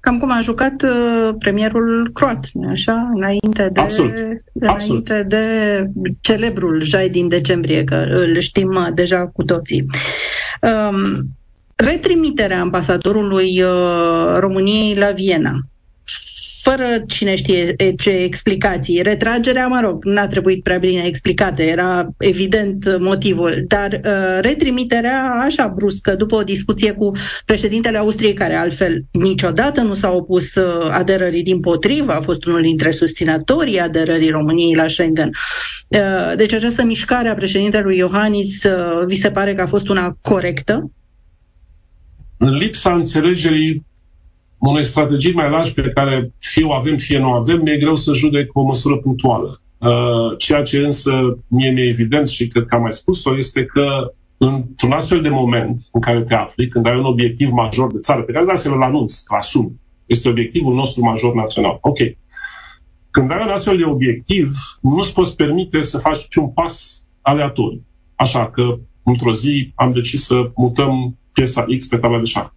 Cam 0.00 0.18
cum 0.18 0.30
a 0.30 0.40
jucat 0.40 0.82
uh, 0.82 1.34
premierul 1.38 2.10
croat, 2.12 2.48
nu 2.52 2.68
așa? 2.68 3.10
Înainte 3.14 3.68
de, 3.72 3.80
Absolut. 3.80 4.12
înainte 4.12 5.12
Absolut. 5.12 5.28
de 5.28 5.44
celebrul 6.20 6.82
jai 6.82 7.08
din 7.08 7.28
decembrie, 7.28 7.84
că 7.84 7.94
îl 7.94 8.38
știm 8.38 8.68
uh, 8.68 8.86
deja 8.94 9.26
cu 9.26 9.42
toții. 9.42 9.86
Um, 10.62 11.28
retrimiterea 11.74 12.60
ambasadorului 12.60 13.62
uh, 13.62 14.36
României 14.38 14.94
la 14.94 15.10
Viena 15.10 15.58
fără 16.62 17.02
cine 17.06 17.36
știe 17.36 17.74
ce 17.98 18.10
explicații. 18.10 19.02
Retragerea, 19.02 19.66
mă 19.66 19.80
rog, 19.82 20.04
n-a 20.04 20.26
trebuit 20.26 20.62
prea 20.62 20.78
bine 20.78 21.02
explicată, 21.04 21.62
era 21.62 22.08
evident 22.18 22.98
motivul, 22.98 23.64
dar 23.66 24.00
uh, 24.04 24.38
retrimiterea 24.40 25.42
așa 25.44 25.72
bruscă, 25.74 26.14
după 26.14 26.34
o 26.34 26.42
discuție 26.42 26.92
cu 26.92 27.10
președintele 27.44 27.98
Austriei, 27.98 28.32
care 28.32 28.54
altfel 28.54 29.04
niciodată 29.10 29.80
nu 29.80 29.94
s-a 29.94 30.10
opus 30.10 30.54
uh, 30.54 30.88
aderării 30.90 31.42
din 31.42 31.60
potrivă, 31.60 32.12
a 32.12 32.20
fost 32.20 32.44
unul 32.44 32.60
dintre 32.60 32.90
susținătorii 32.90 33.80
aderării 33.80 34.30
României 34.30 34.74
la 34.74 34.88
Schengen. 34.88 35.30
Uh, 35.88 36.32
deci 36.36 36.52
această 36.52 36.84
mișcare 36.84 37.28
a 37.28 37.34
președintelui 37.34 37.96
Iohannis 37.96 38.64
uh, 38.64 39.06
vi 39.06 39.14
se 39.14 39.30
pare 39.30 39.54
că 39.54 39.62
a 39.62 39.66
fost 39.66 39.88
una 39.88 40.16
corectă? 40.20 40.90
În 42.36 42.56
lipsa 42.56 42.94
înțelegerii 42.94 43.86
unei 44.58 44.84
strategii 44.84 45.32
mai 45.32 45.50
largi 45.50 45.74
pe 45.74 45.90
care 45.94 46.32
fie 46.38 46.64
o 46.64 46.72
avem, 46.72 46.96
fie 46.96 47.18
nu 47.18 47.28
o 47.28 47.32
avem, 47.32 47.60
mi-e 47.62 47.76
greu 47.76 47.94
să 47.94 48.12
judec 48.12 48.56
o 48.56 48.62
măsură 48.62 48.96
punctuală. 48.96 49.60
Uh, 49.78 50.38
ceea 50.38 50.62
ce 50.62 50.78
însă 50.78 51.38
mie 51.48 51.70
mi-e 51.70 51.88
evident 51.88 52.28
și 52.28 52.48
cred 52.48 52.64
că 52.64 52.74
am 52.74 52.82
mai 52.82 52.92
spus-o 52.92 53.36
este 53.36 53.64
că 53.64 54.12
într-un 54.38 54.92
astfel 54.92 55.22
de 55.22 55.28
moment 55.28 55.82
în 55.92 56.00
care 56.00 56.22
te 56.22 56.34
afli, 56.34 56.68
când 56.68 56.86
ai 56.86 56.98
un 56.98 57.04
obiectiv 57.04 57.50
major 57.50 57.92
de 57.92 57.98
țară, 57.98 58.22
pe 58.22 58.32
care 58.32 58.44
de 58.44 58.50
altfel 58.50 58.72
îl 58.72 58.82
anunț, 58.82 59.22
îl 59.28 59.36
asum, 59.36 59.80
este 60.06 60.28
obiectivul 60.28 60.74
nostru 60.74 61.04
major 61.04 61.34
național. 61.34 61.78
Ok. 61.80 61.98
Când 63.10 63.30
ai 63.30 63.44
un 63.46 63.52
astfel 63.52 63.76
de 63.76 63.84
obiectiv, 63.84 64.50
nu-ți 64.80 65.14
poți 65.14 65.36
permite 65.36 65.80
să 65.80 65.98
faci 65.98 66.34
un 66.34 66.48
pas 66.48 67.06
aleatoriu. 67.20 67.86
Așa 68.14 68.50
că, 68.50 68.78
într-o 69.02 69.32
zi, 69.32 69.72
am 69.74 69.90
decis 69.90 70.24
să 70.24 70.50
mutăm 70.54 71.18
piesa 71.32 71.64
X 71.78 71.86
pe 71.86 71.96
tabla 71.96 72.18
de 72.18 72.24
șah. 72.24 72.48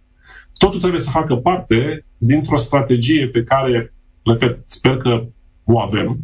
Totul 0.58 0.80
trebuie 0.80 1.00
să 1.00 1.10
facă 1.10 1.34
parte 1.34 2.04
dintr-o 2.18 2.56
strategie 2.56 3.28
pe 3.28 3.42
care, 3.42 3.92
repet, 4.24 4.58
sper 4.66 4.96
că 4.96 5.24
o 5.64 5.80
avem, 5.80 6.18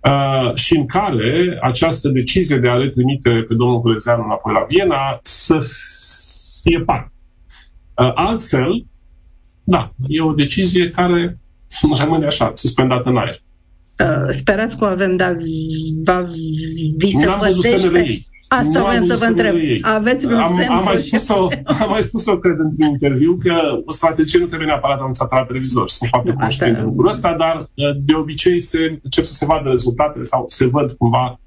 uh, 0.00 0.54
și 0.54 0.76
în 0.76 0.86
care 0.86 1.58
această 1.62 2.08
decizie 2.08 2.56
de 2.56 2.68
a 2.68 2.74
le 2.74 2.88
trimite 2.88 3.30
pe 3.30 3.54
domnul 3.54 3.80
Culezeanu 3.80 4.24
înapoi 4.24 4.52
la 4.52 4.66
Viena 4.68 5.18
să 5.22 5.60
fie 6.62 6.80
parte. 6.80 7.12
Uh, 7.96 8.10
altfel, 8.14 8.86
da, 9.64 9.92
e 10.08 10.20
o 10.20 10.32
decizie 10.32 10.90
care 10.90 11.38
rămâne 12.00 12.26
așa, 12.26 12.52
suspendată 12.54 13.08
în 13.08 13.16
aer. 13.16 13.42
Uh, 14.00 14.28
sperați 14.30 14.76
că 14.76 14.84
o 14.84 14.88
avem, 14.88 15.12
dar 15.12 15.36
va 16.04 16.20
vi 16.96 17.10
se 17.10 17.24
N-am 17.24 17.38
văzut 17.38 17.62
semnele 17.62 18.06
ei. 18.06 18.26
Asta 18.58 18.78
Nu 18.78 18.84
am 18.84 18.90
vreau 18.90 19.02
să 19.02 19.08
văzut 19.08 19.18
vă 19.24 19.30
întreb. 19.30 19.46
semnele 19.46 19.68
ei. 19.72 19.80
Aveți 19.82 20.26
vreun 20.26 20.40
am, 20.40 20.56
semn? 20.56 20.70
am, 20.70 20.84
mai 20.84 20.96
spus-o, 20.96 21.48
am 21.82 21.88
mai 21.90 22.02
spus-o, 22.02 22.38
cred, 22.38 22.58
într-un 22.58 22.88
interviu, 22.88 23.38
că 23.42 23.54
o 23.84 23.92
strategie 23.92 24.38
nu 24.38 24.46
trebuie 24.46 24.68
neapărat 24.68 24.98
anunțată 25.00 25.34
la 25.34 25.44
televizor. 25.44 25.88
Sunt 25.88 26.08
foarte 26.10 26.28
Asta- 26.28 26.40
conștient 26.40 26.76
de 26.76 26.82
lucrul 26.82 27.08
ăsta, 27.08 27.34
dar 27.38 27.56
uh, 27.60 27.96
de 28.04 28.14
obicei 28.14 28.60
se 28.60 28.98
încep 29.02 29.24
să 29.24 29.32
se 29.32 29.44
vadă 29.44 29.68
rezultatele 29.68 30.22
sau 30.22 30.44
se 30.48 30.66
văd 30.66 30.92
cumva 30.92 31.40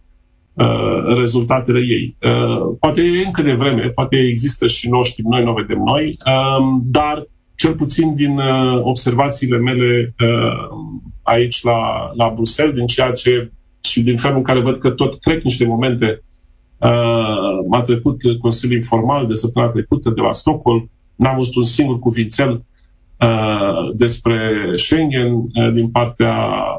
uh, 0.53 1.17
rezultatele 1.17 1.79
ei. 1.79 2.17
Uh, 2.21 2.75
poate 2.79 3.01
e 3.01 3.25
încă 3.25 3.41
de 3.41 3.53
vreme, 3.53 3.81
poate 3.95 4.15
există 4.17 4.67
și 4.67 4.89
nu 4.89 4.99
o 4.99 5.03
știm 5.03 5.25
noi, 5.29 5.43
nu 5.43 5.51
o 5.51 5.53
vedem 5.53 5.81
noi, 5.85 6.17
um, 6.59 6.81
dar 6.85 7.27
cel 7.55 7.73
puțin 7.73 8.15
din 8.15 8.37
uh, 8.37 8.79
observațiile 8.83 9.57
mele 9.57 10.13
uh, 10.23 10.67
aici 11.23 11.63
la, 11.63 12.11
la 12.15 12.31
Bruxelles, 12.33 12.75
din 12.75 12.85
ceea 12.85 13.11
ce 13.11 13.51
și 13.81 14.01
din 14.03 14.17
felul 14.17 14.37
în 14.37 14.43
care 14.43 14.59
văd 14.59 14.79
că 14.79 14.89
tot 14.89 15.19
trec 15.19 15.43
niște 15.43 15.65
momente. 15.65 16.23
Uh, 16.79 17.65
m-a 17.67 17.81
trecut 17.81 18.21
Consiliul 18.41 18.77
Informal 18.77 19.27
de 19.27 19.33
săptămâna 19.33 19.71
trecută 19.71 20.09
de 20.09 20.21
la 20.21 20.33
Stockholm, 20.33 20.89
n-am 21.15 21.35
văzut 21.35 21.55
un 21.55 21.65
singur 21.65 21.99
cuvințel 21.99 22.65
uh, 23.19 23.95
despre 23.95 24.71
Schengen 24.75 25.33
uh, 25.33 25.73
din 25.73 25.89
partea 25.89 26.35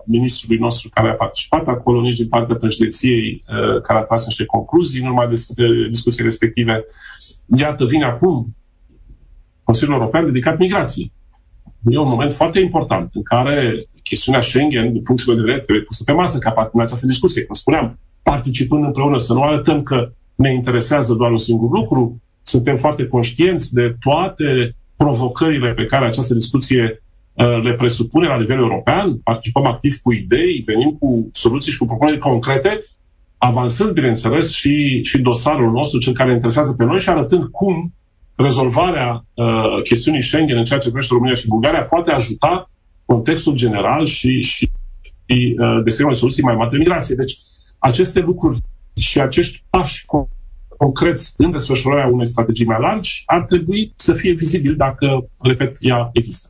ministrului 0.06 0.58
nostru 0.58 0.88
care 0.94 1.08
a 1.08 1.14
participat 1.14 1.68
acolo, 1.68 2.00
nici 2.00 2.16
din 2.16 2.28
partea 2.28 2.56
președinției 2.56 3.44
uh, 3.48 3.80
care 3.80 3.98
a 3.98 4.02
tras 4.02 4.24
niște 4.24 4.44
concluzii 4.44 5.00
în 5.00 5.06
urma 5.06 5.30
discuției 5.90 6.24
respective. 6.24 6.84
Iată, 7.56 7.84
vine 7.84 8.04
acum 8.04 8.56
Consiliul 9.62 9.96
European 9.96 10.24
dedicat 10.24 10.58
migrației. 10.58 11.12
E 11.84 11.98
un 11.98 12.08
moment 12.08 12.34
foarte 12.34 12.60
important 12.60 13.10
în 13.14 13.22
care 13.22 13.88
chestiunea 14.02 14.40
Schengen, 14.40 14.92
din 14.92 15.02
punctul 15.02 15.26
meu 15.26 15.36
de 15.36 15.40
vedere, 15.40 15.64
trebuie 15.64 15.84
pusă 15.84 16.02
pe 16.04 16.12
masă 16.12 16.38
ca 16.38 16.50
parte 16.50 16.70
în 16.74 16.80
această 16.80 17.06
discuție. 17.06 17.44
Cum 17.44 17.54
spuneam, 17.54 17.98
participând 18.30 18.84
împreună, 18.84 19.18
să 19.18 19.32
nu 19.32 19.42
arătăm 19.42 19.82
că 19.82 20.10
ne 20.34 20.52
interesează 20.52 21.14
doar 21.14 21.30
un 21.30 21.38
singur 21.38 21.70
lucru, 21.70 22.20
suntem 22.42 22.76
foarte 22.76 23.06
conștienți 23.06 23.74
de 23.74 23.96
toate 24.00 24.76
provocările 24.96 25.72
pe 25.72 25.84
care 25.84 26.06
această 26.06 26.34
discuție 26.34 27.02
uh, 27.32 27.62
le 27.62 27.72
presupune 27.72 28.26
la 28.26 28.38
nivel 28.38 28.58
european, 28.58 29.18
participăm 29.18 29.66
activ 29.66 29.96
cu 30.02 30.12
idei, 30.12 30.62
venim 30.66 30.90
cu 31.00 31.28
soluții 31.32 31.72
și 31.72 31.78
cu 31.78 31.86
propuneri 31.86 32.18
concrete, 32.18 32.84
avansând, 33.38 33.90
bineînțeles, 33.90 34.52
și, 34.52 35.02
și 35.02 35.18
dosarul 35.18 35.70
nostru, 35.70 35.98
cel 35.98 36.12
care 36.12 36.32
interesează 36.32 36.74
pe 36.78 36.84
noi 36.84 36.98
și 36.98 37.08
arătând 37.08 37.44
cum 37.44 37.92
rezolvarea 38.34 39.24
uh, 39.34 39.82
chestiunii 39.82 40.22
Schengen 40.22 40.56
în 40.56 40.64
ceea 40.64 40.78
ce 40.78 40.88
privește 40.88 41.14
România 41.14 41.34
și 41.34 41.48
Bulgaria 41.48 41.82
poate 41.82 42.10
ajuta 42.10 42.70
contextul 43.04 43.54
general 43.54 44.06
și, 44.06 44.42
și, 44.42 44.70
și 45.26 45.56
uh, 45.58 45.82
găsirea 45.84 46.12
soluții 46.12 46.42
mai 46.42 46.54
mari 46.54 46.70
de 46.70 46.76
migrație. 46.76 47.14
Deci, 47.14 47.38
aceste 47.78 48.20
lucruri 48.20 48.62
și 48.96 49.20
acești 49.20 49.62
pași 49.70 50.06
concreți 50.76 51.34
în 51.36 51.50
desfășurarea 51.50 52.06
unei 52.06 52.26
strategii 52.26 52.66
mai 52.66 52.80
largi 52.80 53.22
ar 53.26 53.44
trebui 53.44 53.92
să 53.96 54.14
fie 54.14 54.32
vizibil 54.32 54.76
dacă, 54.76 55.28
repet, 55.42 55.76
ea 55.80 56.10
există. 56.12 56.48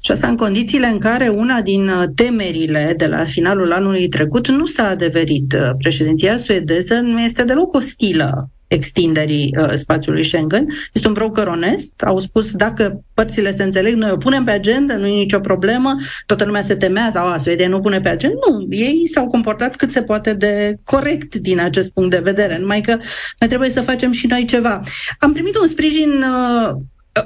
Și 0.00 0.10
asta 0.10 0.26
în 0.26 0.36
condițiile 0.36 0.86
în 0.86 0.98
care 0.98 1.28
una 1.28 1.60
din 1.60 1.88
uh, 1.88 2.04
temerile 2.14 2.94
de 2.96 3.06
la 3.06 3.24
finalul 3.24 3.72
anului 3.72 4.08
trecut 4.08 4.48
nu 4.48 4.66
s-a 4.66 4.88
adeverit. 4.88 5.52
Uh, 5.52 5.70
președinția 5.78 6.36
suedeză 6.36 6.94
nu 6.94 7.20
este 7.20 7.44
deloc 7.44 7.74
ostilă 7.74 8.50
extinderii 8.72 9.56
uh, 9.60 9.72
spațiului 9.72 10.24
Schengen. 10.24 10.66
Este 10.92 11.06
un 11.06 11.12
broker 11.12 11.46
onest. 11.46 12.02
Au 12.02 12.18
spus 12.18 12.52
dacă 12.52 13.04
părțile 13.14 13.52
se 13.52 13.62
înțeleg, 13.62 13.94
noi 13.94 14.10
o 14.10 14.16
punem 14.16 14.44
pe 14.44 14.50
agenda, 14.50 14.96
nu 14.96 15.06
e 15.06 15.10
nicio 15.10 15.40
problemă. 15.40 15.96
Toată 16.26 16.44
lumea 16.44 16.62
se 16.62 16.74
temea 16.74 17.10
sau 17.12 17.26
a, 17.26 17.36
Suedia 17.36 17.68
nu 17.68 17.80
pune 17.80 18.00
pe 18.00 18.08
agenda. 18.08 18.36
Nu, 18.48 18.66
ei 18.70 19.08
s-au 19.12 19.26
comportat 19.26 19.76
cât 19.76 19.92
se 19.92 20.02
poate 20.02 20.34
de 20.34 20.76
corect 20.84 21.34
din 21.34 21.60
acest 21.60 21.92
punct 21.92 22.10
de 22.10 22.18
vedere. 22.18 22.58
Numai 22.58 22.80
că 22.80 22.98
mai 23.40 23.48
trebuie 23.48 23.70
să 23.70 23.80
facem 23.80 24.12
și 24.12 24.26
noi 24.26 24.44
ceva. 24.44 24.80
Am 25.18 25.32
primit 25.32 25.58
un 25.58 25.66
sprijin 25.66 26.10
uh, 26.10 26.72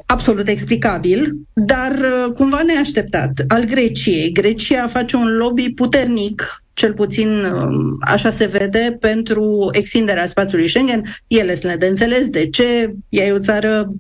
absolut 0.06 0.48
explicabil, 0.48 1.34
dar 1.54 1.92
uh, 1.92 2.32
cumva 2.32 2.62
neașteptat, 2.62 3.44
al 3.48 3.64
Greciei. 3.64 4.32
Grecia 4.32 4.86
face 4.86 5.16
un 5.16 5.36
lobby 5.36 5.70
puternic 5.70 6.64
cel 6.76 6.92
puțin 6.92 7.44
um, 7.44 7.90
așa 8.00 8.30
se 8.30 8.46
vede, 8.46 8.96
pentru 9.00 9.68
extinderea 9.72 10.26
spațiului 10.26 10.68
Schengen. 10.68 11.02
Ele 11.26 11.54
sunt 11.54 11.78
de 11.78 11.86
înțeles 11.86 12.26
de 12.26 12.48
ce 12.48 12.94
ea 13.08 13.24
e 13.24 13.32
o 13.32 13.38
țară 13.38 13.92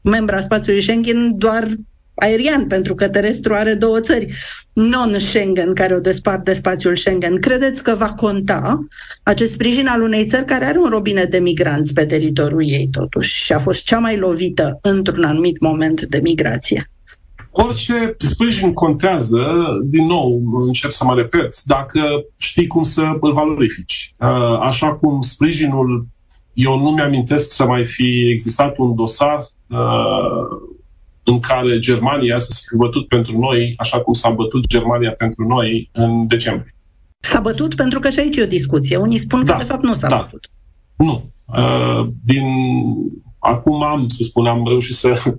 membra 0.00 0.40
spațiului 0.40 0.82
Schengen 0.82 1.38
doar 1.38 1.68
aerian, 2.14 2.66
pentru 2.66 2.94
că 2.94 3.08
terestru 3.08 3.54
are 3.54 3.74
două 3.74 4.00
țări 4.00 4.34
non-Schengen 4.72 5.74
care 5.74 5.94
o 5.94 6.00
despart 6.00 6.44
de 6.44 6.52
spațiul 6.52 6.96
Schengen. 6.96 7.40
Credeți 7.40 7.82
că 7.82 7.94
va 7.94 8.12
conta 8.12 8.86
acest 9.22 9.52
sprijin 9.52 9.86
al 9.86 10.02
unei 10.02 10.26
țări 10.26 10.44
care 10.44 10.64
are 10.64 10.78
un 10.78 10.88
robinet 10.90 11.30
de 11.30 11.38
migranți 11.38 11.92
pe 11.92 12.06
teritoriul 12.06 12.64
ei 12.66 12.88
totuși 12.90 13.44
și 13.44 13.52
a 13.52 13.58
fost 13.58 13.84
cea 13.84 13.98
mai 13.98 14.16
lovită 14.16 14.78
într-un 14.82 15.24
anumit 15.24 15.60
moment 15.60 16.02
de 16.02 16.18
migrație? 16.18 16.90
Orice 17.54 18.14
sprijin 18.18 18.72
contează, 18.72 19.42
din 19.84 20.06
nou, 20.06 20.40
încerc 20.66 20.92
să 20.92 21.04
mă 21.04 21.14
repet, 21.14 21.62
dacă 21.62 22.00
știi 22.36 22.66
cum 22.66 22.82
să 22.82 23.02
îl 23.20 23.32
valorifici. 23.32 24.14
Uh, 24.18 24.58
așa 24.60 24.94
cum 24.94 25.20
sprijinul, 25.20 26.06
eu 26.52 26.78
nu 26.78 26.90
mi-amintesc 26.90 27.52
să 27.52 27.66
mai 27.66 27.86
fi 27.86 28.28
existat 28.30 28.78
un 28.78 28.94
dosar 28.94 29.38
uh, 29.68 30.68
în 31.24 31.38
care 31.38 31.78
Germania 31.78 32.38
să 32.38 32.50
se 32.50 32.62
fi 32.68 32.76
bătut 32.76 33.08
pentru 33.08 33.38
noi, 33.38 33.74
așa 33.76 34.00
cum 34.00 34.12
s-a 34.12 34.30
bătut 34.30 34.66
Germania 34.66 35.12
pentru 35.12 35.46
noi 35.46 35.90
în 35.92 36.26
decembrie. 36.26 36.74
S-a 37.20 37.40
bătut 37.40 37.74
pentru 37.74 38.00
că 38.00 38.10
și 38.10 38.18
aici 38.18 38.36
e 38.36 38.42
o 38.42 38.46
discuție. 38.46 38.96
Unii 38.96 39.18
spun 39.18 39.44
da, 39.44 39.52
că 39.52 39.62
de 39.62 39.68
fapt 39.68 39.82
nu 39.82 39.94
s-a 39.94 40.08
da. 40.08 40.16
bătut. 40.16 40.50
Nu. 40.96 41.30
Uh, 41.46 42.08
din 42.24 42.44
acum 43.38 43.82
am, 43.82 44.08
să 44.08 44.22
spun, 44.22 44.46
am 44.46 44.62
reușit 44.66 44.94
să 44.94 45.34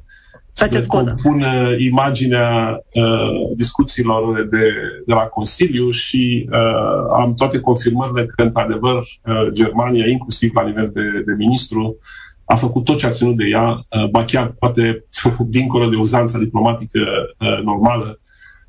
să 0.54 0.86
compună 0.88 1.76
imaginea 1.80 2.80
uh, 2.94 3.56
discuțiilor 3.56 4.48
de, 4.50 4.74
de 5.06 5.13
la 5.13 5.22
Consiliu 5.22 5.89
și 5.89 6.50
uh, 6.52 7.18
am 7.18 7.34
toate 7.34 7.60
confirmările 7.60 8.26
că, 8.26 8.42
într-adevăr, 8.42 8.98
uh, 8.98 9.48
Germania, 9.52 10.08
inclusiv 10.08 10.52
la 10.56 10.63
nivel 10.63 10.92
de, 10.94 11.24
de 11.26 11.34
ministru, 11.38 11.98
a 12.46 12.56
făcut 12.56 12.84
tot 12.84 12.98
ce 12.98 13.06
a 13.06 13.10
ținut 13.10 13.38
de 13.38 13.46
ea, 13.52 13.70
uh, 13.70 14.10
ba 14.10 14.26
chiar 14.26 14.54
poate 14.60 15.06
dincolo 15.48 15.89
de 15.89 15.96
uzanța 15.96 16.39
diplomatică 16.39 17.00
uh, 17.39 17.62
normală, 17.63 18.20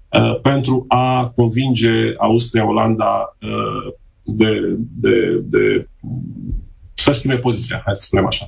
uh, 0.08 0.40
pentru 0.40 0.84
a 0.88 1.32
convinge 1.36 2.14
Austria, 2.18 2.68
Olanda 2.68 3.36
uh, 3.40 3.92
de, 4.22 4.76
de, 5.00 5.42
de 5.44 5.88
să 7.12 7.18
schimbe 7.18 7.36
poziția, 7.36 7.82
hai 7.84 7.94
să 7.94 8.02
spunem 8.02 8.26
așa. 8.26 8.46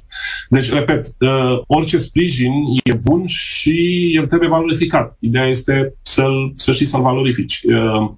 Deci, 0.49 0.73
repet, 0.73 1.07
uh, 1.21 1.63
orice 1.67 1.97
sprijin 1.97 2.53
e 2.85 2.93
bun 2.93 3.27
și 3.27 4.11
el 4.15 4.27
trebuie 4.27 4.49
valorificat. 4.49 5.17
Ideea 5.21 5.47
este 5.47 5.95
să-l, 6.03 6.53
să 6.57 6.73
știi 6.73 6.87
să-l 6.87 7.03
valorifici. 7.03 7.61
Uh, 7.63 8.11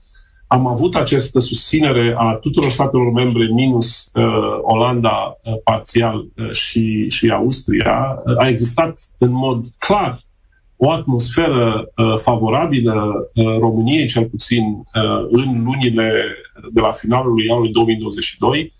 am 0.46 0.66
avut 0.66 0.94
această 0.96 1.38
susținere 1.38 2.14
a 2.16 2.34
tuturor 2.34 2.70
statelor 2.70 3.12
membre, 3.12 3.48
minus 3.52 4.10
uh, 4.14 4.24
Olanda 4.62 5.38
uh, 5.42 5.52
parțial 5.64 6.26
uh, 6.36 6.50
și, 6.50 7.08
și 7.08 7.30
Austria. 7.30 8.22
Uh, 8.24 8.34
a 8.38 8.48
existat 8.48 9.00
în 9.18 9.30
mod 9.30 9.66
clar 9.78 10.20
o 10.80 10.90
atmosferă 10.90 11.92
uh, 11.96 12.14
favorabilă 12.16 13.30
uh, 13.34 13.44
României, 13.58 14.06
cel 14.06 14.24
puțin 14.24 14.64
uh, 14.64 15.26
în 15.30 15.62
lunile 15.64 16.12
de 16.72 16.80
la 16.80 16.92
finalul 16.92 17.46
anului 17.50 17.70
2022. 17.72 18.72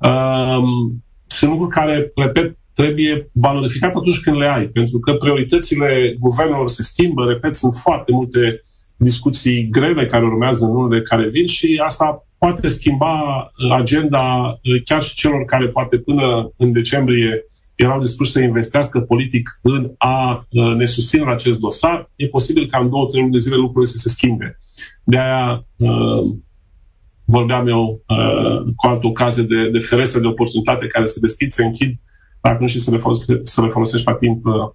Um, 0.00 1.04
sunt 1.26 1.50
lucruri 1.50 1.70
care, 1.70 2.12
repet, 2.14 2.58
trebuie 2.74 3.30
valorificat 3.32 3.94
atunci 3.94 4.20
când 4.20 4.36
le 4.36 4.46
ai, 4.46 4.66
pentru 4.66 4.98
că 4.98 5.14
prioritățile 5.14 6.16
guvernelor 6.18 6.68
se 6.68 6.82
schimbă, 6.82 7.24
repet, 7.24 7.54
sunt 7.54 7.74
foarte 7.74 8.12
multe 8.12 8.60
discuții 8.96 9.68
grele 9.70 10.06
care 10.06 10.24
urmează 10.24 10.64
în 10.64 10.72
lunile 10.72 11.02
care 11.02 11.28
vin 11.28 11.46
și 11.46 11.80
asta 11.84 12.26
poate 12.38 12.68
schimba 12.68 13.50
agenda 13.70 14.58
chiar 14.84 15.02
și 15.02 15.14
celor 15.14 15.44
care 15.44 15.68
poate 15.68 15.98
până 15.98 16.52
în 16.56 16.72
decembrie 16.72 17.44
erau 17.74 18.00
dispuși 18.00 18.30
să 18.30 18.40
investească 18.40 19.00
politic 19.00 19.58
în 19.62 19.92
a 19.98 20.46
ne 20.76 20.84
susține 20.84 21.22
în 21.22 21.28
acest 21.28 21.58
dosar, 21.58 22.10
e 22.16 22.26
posibil 22.26 22.68
ca 22.70 22.78
în 22.78 22.90
două, 22.90 23.06
trei 23.06 23.20
luni 23.20 23.32
de 23.32 23.38
zile 23.38 23.56
lucrurile 23.56 23.90
să 23.90 23.98
se 23.98 24.08
schimbe. 24.08 24.58
De 25.04 25.18
aia 25.18 25.66
vorbeam 27.30 27.66
eu 27.66 28.02
uh, 28.08 28.72
cu 28.76 28.86
altă 28.86 29.06
ocazie 29.06 29.42
de, 29.42 29.70
de 29.70 29.78
ferestre 29.78 30.20
de 30.20 30.26
oportunitate 30.26 30.86
care 30.86 31.04
se 31.04 31.20
deschid, 31.20 31.50
se 31.50 31.64
închid, 31.64 31.92
dacă 32.40 32.56
nu 32.60 32.66
știi 32.66 32.80
să 32.80 32.90
le, 32.90 32.98
folosești, 32.98 33.40
să 33.42 33.60
le 33.60 33.68
folosești 33.68 34.06
la 34.06 34.14
timp 34.14 34.44
uh, 34.44 34.70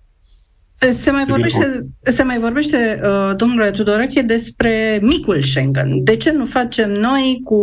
se 0.91 1.11
mai 1.11 1.25
vorbește, 1.27 1.85
se 2.03 2.23
mai 2.23 2.39
vorbește 2.39 3.01
uh, 3.03 3.35
domnule 3.37 3.71
Tudorache, 3.71 4.21
despre 4.21 4.99
micul 5.01 5.43
Schengen. 5.43 6.03
De 6.03 6.15
ce 6.15 6.31
nu 6.31 6.45
facem 6.45 6.91
noi 6.91 7.41
cu 7.43 7.57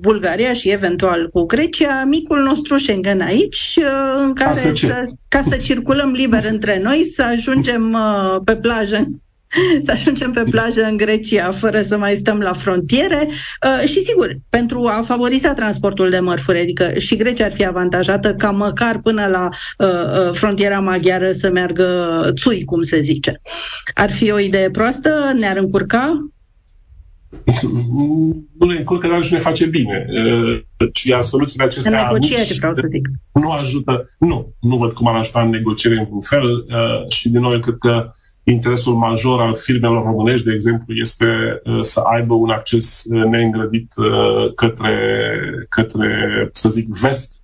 Bulgaria 0.00 0.52
și 0.52 0.70
eventual 0.70 1.28
cu 1.28 1.44
Grecia 1.44 2.04
micul 2.04 2.42
nostru 2.42 2.78
Schengen 2.78 3.20
aici, 3.20 3.78
uh, 3.78 4.22
în 4.24 4.32
care 4.32 4.50
ca 4.50 4.56
să, 4.56 4.72
să, 4.74 5.08
ca 5.28 5.42
să 5.42 5.56
circulăm 5.56 6.10
liber 6.10 6.44
între 6.50 6.80
noi, 6.82 7.04
să 7.04 7.22
ajungem 7.22 7.92
uh, 7.92 8.40
pe 8.44 8.56
plajă 8.56 9.06
să 9.84 9.90
ajungem 9.92 10.32
pe 10.32 10.42
plajă 10.50 10.82
în 10.82 10.96
Grecia 10.96 11.52
fără 11.52 11.82
să 11.82 11.98
mai 11.98 12.14
stăm 12.14 12.38
la 12.38 12.52
frontiere 12.52 13.28
uh, 13.28 13.88
și 13.88 14.02
sigur, 14.02 14.36
pentru 14.48 14.84
a 14.86 15.02
favoriza 15.06 15.54
transportul 15.54 16.10
de 16.10 16.18
mărfuri, 16.18 16.60
adică 16.60 16.98
și 16.98 17.16
Grecia 17.16 17.44
ar 17.44 17.52
fi 17.52 17.66
avantajată 17.66 18.34
ca 18.34 18.50
măcar 18.50 18.98
până 18.98 19.26
la 19.26 19.48
uh, 19.78 19.88
uh, 19.88 20.30
frontiera 20.32 20.80
maghiară 20.80 21.32
să 21.32 21.50
meargă 21.50 21.86
țui, 22.32 22.64
cum 22.64 22.82
se 22.82 23.00
zice. 23.00 23.40
Ar 23.94 24.10
fi 24.10 24.30
o 24.30 24.38
idee 24.38 24.70
proastă? 24.70 25.32
Ne-ar 25.38 25.56
încurca? 25.56 26.24
nu 28.58 28.66
ne 28.66 28.78
încurcă, 28.78 29.08
dar 29.08 29.22
și 29.22 29.32
ne 29.32 29.38
face 29.38 29.66
bine. 29.66 30.06
Iar 31.04 31.22
soluțiile 31.22 31.64
acestea 31.64 32.00
în 32.00 32.06
negocieri, 32.06 32.54
vreau 32.58 32.74
să 32.74 32.82
zic. 32.86 33.08
nu 33.32 33.50
ajută. 33.50 34.10
Nu, 34.18 34.52
nu 34.60 34.76
văd 34.76 34.92
cum 34.92 35.06
ar 35.06 35.14
ajuta 35.14 35.40
în 35.40 35.48
negocieri 35.48 35.98
în 35.98 36.04
vreun 36.04 36.20
fel 36.20 36.66
și 37.08 37.28
din 37.28 37.40
nou 37.40 37.58
cred 37.58 37.76
că 37.78 38.10
interesul 38.42 38.94
major 38.94 39.40
al 39.40 39.54
firmelor 39.54 40.04
românești, 40.04 40.46
de 40.46 40.52
exemplu, 40.52 40.94
este 40.94 41.26
să 41.80 42.00
aibă 42.00 42.34
un 42.34 42.50
acces 42.50 43.04
neîngrădit 43.30 43.92
către, 44.54 44.96
către, 45.68 46.48
să 46.52 46.68
zic, 46.68 46.88
vest, 46.88 47.42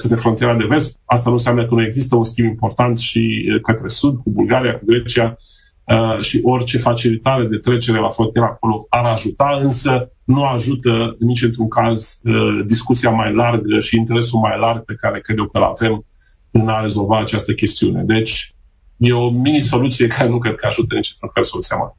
către 0.00 0.16
frontiera 0.16 0.56
de 0.56 0.64
vest. 0.68 1.00
Asta 1.04 1.28
nu 1.28 1.36
înseamnă 1.36 1.66
că 1.66 1.74
nu 1.74 1.82
există 1.82 2.16
un 2.16 2.24
schimb 2.24 2.48
important 2.48 2.98
și 2.98 3.44
către 3.62 3.88
sud, 3.88 4.16
cu 4.22 4.30
Bulgaria, 4.30 4.78
cu 4.78 4.84
Grecia, 4.84 5.36
Uh, 5.84 6.20
și 6.20 6.40
orice 6.42 6.78
facilitare 6.78 7.44
de 7.44 7.56
trecere 7.56 7.98
la 7.98 8.08
frontiera 8.08 8.46
acolo 8.46 8.86
ar 8.88 9.04
ajuta, 9.04 9.58
însă 9.62 10.12
nu 10.24 10.44
ajută 10.44 11.16
nici 11.18 11.42
într-un 11.42 11.68
caz 11.68 12.20
uh, 12.24 12.64
discuția 12.66 13.10
mai 13.10 13.34
largă 13.34 13.80
și 13.80 13.96
interesul 13.96 14.40
mai 14.40 14.58
larg 14.58 14.84
pe 14.84 14.94
care 14.94 15.20
cred 15.20 15.38
eu 15.38 15.44
că 15.44 15.58
îl 15.58 15.64
avem 15.64 16.06
în 16.50 16.68
a 16.68 16.80
rezolva 16.80 17.18
această 17.18 17.52
chestiune. 17.52 18.02
Deci 18.02 18.54
e 18.96 19.12
o 19.12 19.30
mini-soluție 19.30 20.06
care 20.06 20.28
nu 20.28 20.38
cred 20.38 20.54
că 20.54 20.66
ajută 20.66 20.94
nici 20.94 21.10
într-un 21.10 21.30
caz 21.34 21.46
soluția 21.46 21.76
mai. 21.76 21.92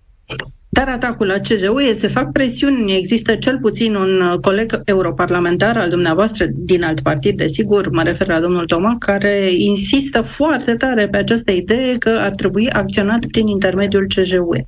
Dar 0.69 0.89
atacul 0.89 1.27
la 1.27 1.38
CGUE 1.38 1.93
se 1.93 2.08
fac 2.08 2.31
presiuni. 2.31 2.95
Există 2.95 3.36
cel 3.36 3.60
puțin 3.60 3.95
un 3.95 4.21
uh, 4.21 4.39
coleg 4.41 4.81
europarlamentar 4.86 5.77
al 5.77 5.89
dumneavoastră 5.89 6.45
din 6.51 6.84
alt 6.84 6.99
partid, 6.99 7.38
desigur, 7.38 7.89
mă 7.89 8.03
refer 8.03 8.27
la 8.27 8.39
domnul 8.39 8.65
Toma, 8.65 8.95
care 8.99 9.49
insistă 9.51 10.21
foarte 10.21 10.75
tare 10.75 11.08
pe 11.08 11.17
această 11.17 11.51
idee 11.51 11.97
că 11.97 12.17
ar 12.19 12.29
trebui 12.29 12.69
acționat 12.69 13.25
prin 13.31 13.47
intermediul 13.47 14.08
CGUE. 14.08 14.67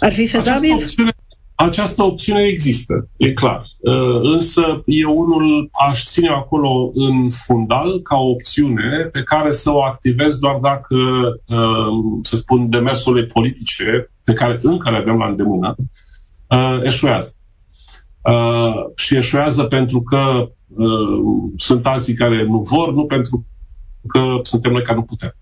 Ar 0.00 0.12
fi 0.12 0.26
fezabil? 0.26 0.72
Această 0.72 0.84
opțiune, 0.84 1.12
această 1.54 2.02
opțiune 2.02 2.42
există, 2.42 3.08
e 3.16 3.32
clar. 3.32 3.66
Uh, 3.78 4.20
însă 4.22 4.82
eu 4.86 5.18
unul 5.18 5.70
aș 5.88 6.02
ține 6.04 6.28
acolo 6.28 6.90
în 6.92 7.30
fundal 7.30 8.00
ca 8.02 8.16
o 8.16 8.28
opțiune 8.28 9.08
pe 9.12 9.22
care 9.22 9.50
să 9.50 9.70
o 9.70 9.84
activez 9.84 10.38
doar 10.38 10.56
dacă, 10.56 10.96
uh, 11.46 12.18
să 12.22 12.36
spun, 12.36 12.70
demersurile 12.70 13.26
politice 13.26 14.10
pe 14.24 14.32
care 14.32 14.60
încă 14.62 14.90
le 14.90 14.96
avem 14.96 15.16
la 15.16 15.26
îndemână 15.26 15.74
uh, 16.48 16.80
eșuează. 16.82 17.36
Și 18.94 19.16
eșuează 19.16 19.64
pentru 19.64 20.02
că 20.02 20.50
sunt 21.56 21.86
alții 21.86 22.14
care 22.14 22.44
nu 22.44 22.58
vor, 22.58 22.92
nu 22.92 23.04
pentru 23.04 23.46
că 24.06 24.20
suntem 24.42 24.72
noi 24.72 24.82
care 24.82 24.96
nu 24.96 25.02
putem. 25.02 25.34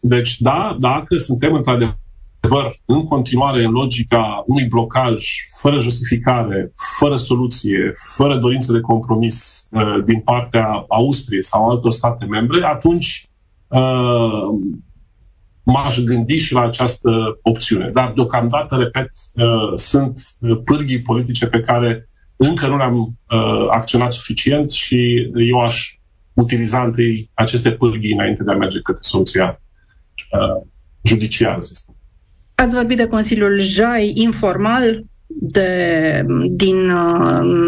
Deci, 0.00 0.40
da, 0.40 0.76
dacă 0.78 1.16
suntem 1.16 1.54
într-adevăr 1.54 1.96
adevăr, 2.42 2.80
în 2.84 3.04
continuare, 3.04 3.64
în 3.64 3.70
logica 3.70 4.42
unui 4.46 4.64
blocaj 4.64 5.26
fără 5.56 5.78
justificare, 5.78 6.72
fără 6.98 7.16
soluție, 7.16 7.92
fără 8.16 8.36
dorință 8.36 8.72
de 8.72 8.80
compromis 8.80 9.68
uh, 9.70 10.04
din 10.04 10.20
partea 10.20 10.84
Austriei 10.88 11.44
sau 11.44 11.70
altor 11.70 11.92
state 11.92 12.24
membre, 12.24 12.66
atunci 12.66 13.28
uh, 13.68 14.48
m-aș 15.62 15.98
gândi 15.98 16.36
și 16.36 16.52
la 16.52 16.60
această 16.60 17.10
opțiune. 17.42 17.90
Dar, 17.90 18.12
deocamdată, 18.12 18.76
repet, 18.76 19.10
uh, 19.34 19.72
sunt 19.74 20.22
pârghii 20.64 21.02
politice 21.02 21.46
pe 21.46 21.60
care 21.60 22.08
încă 22.36 22.66
nu 22.66 22.76
le-am 22.76 22.98
uh, 22.98 23.66
acționat 23.70 24.12
suficient 24.12 24.70
și 24.70 25.30
eu 25.34 25.60
aș 25.60 25.96
utiliza 26.32 26.82
întâi 26.82 27.30
aceste 27.34 27.72
pârghii 27.72 28.12
înainte 28.12 28.42
de 28.42 28.52
a 28.52 28.56
merge 28.56 28.80
către 28.80 29.02
soluția 29.02 29.60
uh, 30.32 30.66
judiciară, 31.02 31.60
să 31.60 31.74
spun. 31.74 31.94
Ați 32.62 32.74
vorbit 32.74 32.96
de 32.96 33.06
Consiliul 33.06 33.60
JAI 33.60 34.12
informal 34.14 35.04
de, 35.26 36.24
din, 36.50 36.92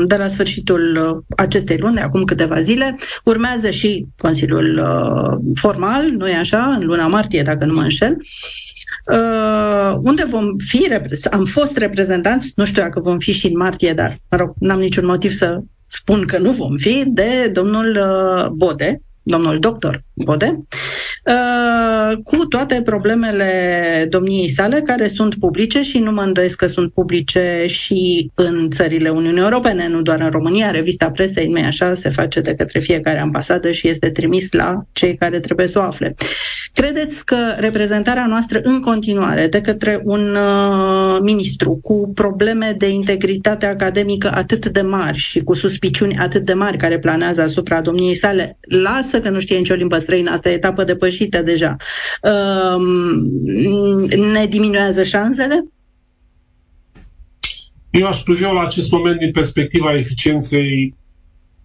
de 0.07 0.16
la 0.16 0.26
sfârșitul 0.26 1.24
acestei 1.37 1.76
luni, 1.76 1.94
de 1.94 2.00
acum 2.00 2.24
câteva 2.24 2.61
zile. 2.61 2.96
Urmează 3.24 3.70
și 3.70 4.07
Consiliul 4.16 4.78
uh, 4.78 5.54
formal, 5.61 6.11
nu 6.11 6.28
e 6.28 6.35
așa, 6.35 6.76
în 6.80 6.87
luna 6.87 7.07
martie, 7.07 7.42
dacă 7.42 7.64
nu 7.64 7.74
mă 7.74 7.80
înșel, 7.80 8.16
uh, 9.12 9.98
unde 10.02 10.24
vom 10.24 10.57
fi, 10.57 10.98
am 11.30 11.44
fost 11.44 11.76
reprezentanți, 11.76 12.52
nu 12.57 12.64
știu 12.64 12.83
dacă 12.83 13.00
vom 13.00 13.18
fi 13.18 13.33
și 13.33 13.46
în 13.46 13.57
martie, 13.57 13.92
dar, 13.92 14.16
mă 14.30 14.37
rog, 14.37 14.54
n-am 14.59 14.78
niciun 14.78 15.07
motiv 15.07 15.33
să 15.33 15.61
spun 15.87 16.26
că 16.26 16.38
nu 16.38 16.50
vom 16.50 16.76
fi, 16.76 17.02
de 17.07 17.50
domnul 17.52 17.96
uh, 17.96 18.48
Bode, 18.48 19.00
domnul 19.25 19.59
doctor 19.59 20.03
Bode, 20.13 20.61
uh, 21.27 22.17
cu 22.25 22.37
toate 22.47 22.83
problemele 22.83 24.07
domniei 24.11 24.49
sale, 24.49 24.81
care 24.81 25.09
sunt 25.09 25.35
publice 25.35 25.83
și 25.83 25.99
nu 25.99 26.13
mă 26.13 26.23
îndoiesc 26.23 26.57
că 26.57 26.67
sunt 26.67 26.93
publice 26.93 27.65
și 27.67 28.31
în 28.35 28.71
țările 28.71 29.09
Uniunii 29.09 29.43
Europene, 29.43 29.89
nu 29.89 30.03
doar 30.03 30.21
în 30.21 30.31
România. 30.31 30.71
Revista 30.71 31.11
presei, 31.11 31.47
nu 31.47 31.63
așa, 31.65 31.95
se 31.95 32.11
face 32.11 32.41
de 32.41 32.55
către 32.55 32.79
fiecare 32.79 33.19
ambasadă 33.19 33.73
și 33.73 33.89
este 33.89 34.11
trimis 34.11 34.53
la 34.53 34.85
cei 34.93 35.17
care 35.17 35.41
trebuie 35.41 35.67
să 35.67 35.79
o 35.79 35.83
afle. 35.83 36.15
Credeți 36.73 37.25
că 37.25 37.37
reprezentarea 37.57 38.27
noastră 38.27 38.61
în 38.63 38.81
continuare 38.81 39.47
de 39.47 39.61
către 39.61 40.01
un 40.05 40.35
uh, 40.35 41.19
ministru 41.23 41.79
cu 41.83 42.13
probleme 42.15 42.75
de 42.79 42.89
integritate 42.89 43.67
academică 43.67 44.31
atât 44.35 44.67
de 44.67 44.81
mari 44.81 45.17
și 45.19 45.43
cu 45.43 45.55
suspiciuni 45.55 46.19
atât 46.19 46.45
de 46.45 46.53
mari 46.55 46.77
care 46.77 46.99
planează 46.99 47.43
asupra 47.43 47.81
domniei 47.81 48.15
sale, 48.15 48.59
lasă 48.69 49.13
că 49.20 49.31
nu 49.31 49.40
știe 49.40 49.57
nicio 49.57 49.74
limbă 49.74 49.98
străină, 49.98 50.31
asta 50.31 50.50
e 50.50 50.53
etapă 50.53 50.85
depășită 50.85 51.42
deja, 51.42 51.77
uh, 52.22 52.83
ne 54.16 54.46
diminuează 54.46 55.03
șansele? 55.03 55.64
Eu 57.90 58.07
aș 58.07 58.22
privi 58.22 58.42
la 58.42 58.62
acest 58.62 58.90
moment 58.90 59.18
din 59.18 59.31
perspectiva 59.31 59.96
eficienței 59.96 60.94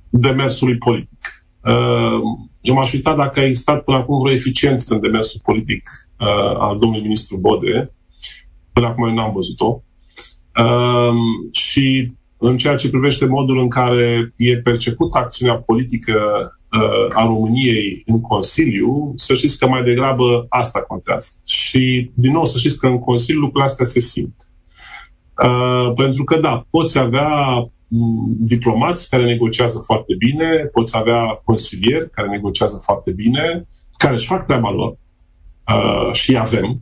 demersului 0.09 0.77
politic. 0.77 1.19
Uh, 1.63 2.21
eu 2.61 2.75
m-aș 2.75 2.93
uita 2.93 3.15
dacă 3.15 3.39
a 3.39 3.45
existat 3.45 3.83
până 3.83 3.97
acum 3.97 4.21
vreo 4.21 4.33
eficiență 4.33 4.93
în 4.93 5.01
demersul 5.01 5.41
politic 5.43 5.89
uh, 6.19 6.55
al 6.57 6.77
domnului 6.79 7.03
ministru 7.03 7.37
Bode. 7.37 7.91
Până 8.73 8.87
acum 8.87 9.07
eu 9.07 9.13
n-am 9.13 9.33
văzut-o. 9.33 9.83
Uh, 10.63 11.13
și 11.51 12.11
în 12.37 12.57
ceea 12.57 12.75
ce 12.75 12.89
privește 12.89 13.25
modul 13.25 13.59
în 13.59 13.69
care 13.69 14.33
e 14.35 14.57
percepută 14.57 15.17
acțiunea 15.17 15.55
politică 15.55 16.13
uh, 16.13 16.58
a 17.13 17.23
României 17.23 18.03
în 18.05 18.21
Consiliu, 18.21 19.13
să 19.15 19.33
știți 19.33 19.57
că 19.57 19.67
mai 19.67 19.83
degrabă 19.83 20.45
asta 20.49 20.81
contează. 20.81 21.31
Și, 21.45 22.11
din 22.13 22.31
nou, 22.31 22.45
să 22.45 22.57
știți 22.57 22.79
că 22.79 22.87
în 22.87 22.99
Consiliu 22.99 23.39
lucrurile 23.39 23.69
astea 23.69 23.85
se 23.85 23.99
simt. 23.99 24.49
Uh, 25.43 25.93
pentru 25.95 26.23
că, 26.23 26.39
da, 26.39 26.65
poți 26.69 26.97
avea 26.97 27.29
diplomați 28.27 29.09
care 29.09 29.23
negociază 29.25 29.79
foarte 29.79 30.15
bine, 30.17 30.69
poți 30.73 30.97
avea 30.97 31.41
consilieri 31.43 32.09
care 32.09 32.27
negociază 32.27 32.79
foarte 32.83 33.11
bine, 33.11 33.67
care 33.97 34.13
își 34.13 34.27
fac 34.27 34.45
treaba 34.45 34.71
lor 34.71 34.97
uh, 35.67 36.13
și 36.13 36.37
avem. 36.37 36.81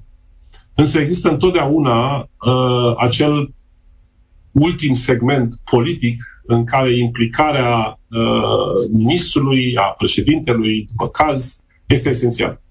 Însă 0.75 0.99
există 0.99 1.29
întotdeauna 1.29 2.17
uh, 2.19 2.93
acel 2.97 3.53
ultim 4.59 4.93
segment 4.93 5.55
politic 5.71 6.23
în 6.45 6.65
care 6.65 6.97
implicarea 6.97 7.99
uh, 8.09 8.89
ministrului, 8.91 9.75
a 9.75 9.83
președintelui, 9.83 10.87
după 10.89 11.09
caz, 11.09 11.65
este 11.85 12.09
esențial. 12.09 12.61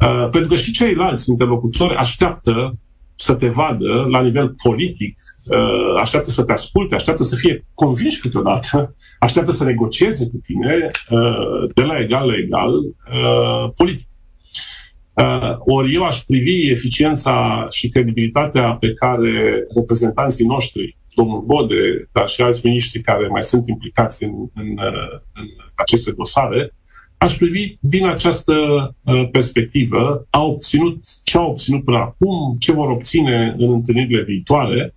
Uh, 0.00 0.28
pentru 0.30 0.48
că 0.48 0.54
și 0.54 0.72
ceilalți 0.72 1.30
interlocutori 1.30 1.94
așteaptă 1.94 2.78
să 3.20 3.34
te 3.34 3.48
vadă 3.48 4.06
la 4.10 4.20
nivel 4.20 4.54
politic, 4.62 5.20
uh, 5.46 6.00
așteaptă 6.00 6.30
să 6.30 6.42
te 6.42 6.52
asculte, 6.52 6.94
așteaptă 6.94 7.22
să 7.22 7.36
fie 7.36 7.66
convinși 7.74 8.20
câteodată, 8.20 8.94
așteaptă 9.18 9.50
să 9.50 9.64
negocieze 9.64 10.28
cu 10.28 10.40
tine 10.42 10.90
uh, 11.10 11.70
de 11.74 11.82
la 11.82 11.98
egal 11.98 12.26
la 12.26 12.36
egal 12.36 12.74
uh, 12.74 13.72
politic. 13.76 14.08
Ori 15.58 15.94
eu 15.94 16.02
aș 16.02 16.18
privi 16.18 16.70
eficiența 16.70 17.66
și 17.70 17.88
credibilitatea 17.88 18.72
pe 18.72 18.92
care 18.92 19.66
reprezentanții 19.74 20.46
noștri, 20.46 20.96
domnul 21.14 21.40
Bode, 21.40 22.08
dar 22.12 22.28
și 22.28 22.42
alți 22.42 22.66
miniștri 22.66 23.00
care 23.00 23.26
mai 23.26 23.42
sunt 23.42 23.68
implicați 23.68 24.24
în, 24.24 24.32
în, 24.54 24.68
în 25.34 25.46
aceste 25.74 26.10
dosare, 26.10 26.74
aș 27.18 27.36
privi 27.36 27.76
din 27.80 28.06
această 28.06 28.52
uh, 29.04 29.28
perspectivă, 29.32 30.26
a 30.30 30.42
obținut 30.42 31.02
ce 31.24 31.38
au 31.38 31.50
obținut 31.50 31.84
până 31.84 31.96
acum, 31.96 32.56
ce 32.58 32.72
vor 32.72 32.90
obține 32.90 33.54
în 33.58 33.72
întâlnirile 33.72 34.22
viitoare, 34.22 34.94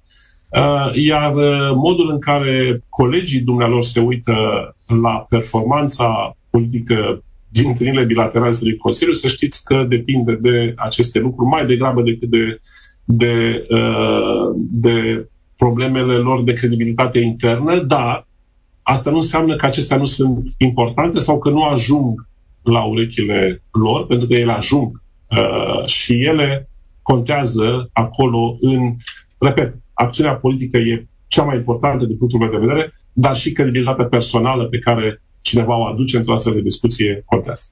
uh, 0.49 0.91
iar 0.93 1.35
uh, 1.35 1.71
modul 1.75 2.09
în 2.09 2.19
care 2.19 2.83
colegii 2.89 3.39
dumnealor 3.39 3.83
se 3.83 3.99
uită 3.99 4.35
la 5.03 5.25
performanța 5.29 6.37
politică 6.49 7.23
din 7.53 7.67
întâlnirile 7.67 8.03
bilaterale 8.03 8.55
din 8.61 8.77
Consiliu, 8.77 9.13
să 9.13 9.27
știți 9.27 9.63
că 9.63 9.85
depinde 9.89 10.33
de 10.41 10.73
aceste 10.77 11.19
lucruri 11.19 11.49
mai 11.49 11.65
degrabă 11.65 12.01
decât 12.01 12.29
de, 12.29 12.59
de, 13.03 13.67
de 14.55 15.27
problemele 15.57 16.13
lor 16.13 16.43
de 16.43 16.53
credibilitate 16.53 17.19
internă, 17.19 17.79
dar 17.79 18.25
Asta 18.83 19.09
nu 19.09 19.15
înseamnă 19.15 19.55
că 19.55 19.65
acestea 19.65 19.97
nu 19.97 20.05
sunt 20.05 20.53
importante 20.57 21.19
sau 21.19 21.39
că 21.39 21.49
nu 21.49 21.63
ajung 21.63 22.27
la 22.61 22.83
urechile 22.83 23.63
lor, 23.71 24.05
pentru 24.05 24.27
că 24.27 24.33
ele 24.33 24.51
ajung 24.51 25.01
uh, 25.29 25.85
și 25.85 26.23
ele 26.23 26.69
contează 27.01 27.89
acolo 27.93 28.57
în, 28.61 28.95
repet, 29.37 29.75
acțiunea 29.93 30.35
politică 30.35 30.77
e 30.77 31.07
cea 31.27 31.43
mai 31.43 31.55
importantă 31.55 32.05
din 32.05 32.17
punctul 32.17 32.39
meu 32.39 32.49
de 32.49 32.65
vedere, 32.65 32.93
dar 33.13 33.35
și 33.35 33.51
credibilitatea 33.51 34.05
personală 34.05 34.63
pe 34.63 34.79
care 34.79 35.21
cineva 35.43 35.77
o 35.77 35.85
aduce 35.85 36.17
într-o 36.17 36.33
astfel 36.33 36.53
de 36.53 36.61
discuție 36.61 37.23
contează. 37.25 37.63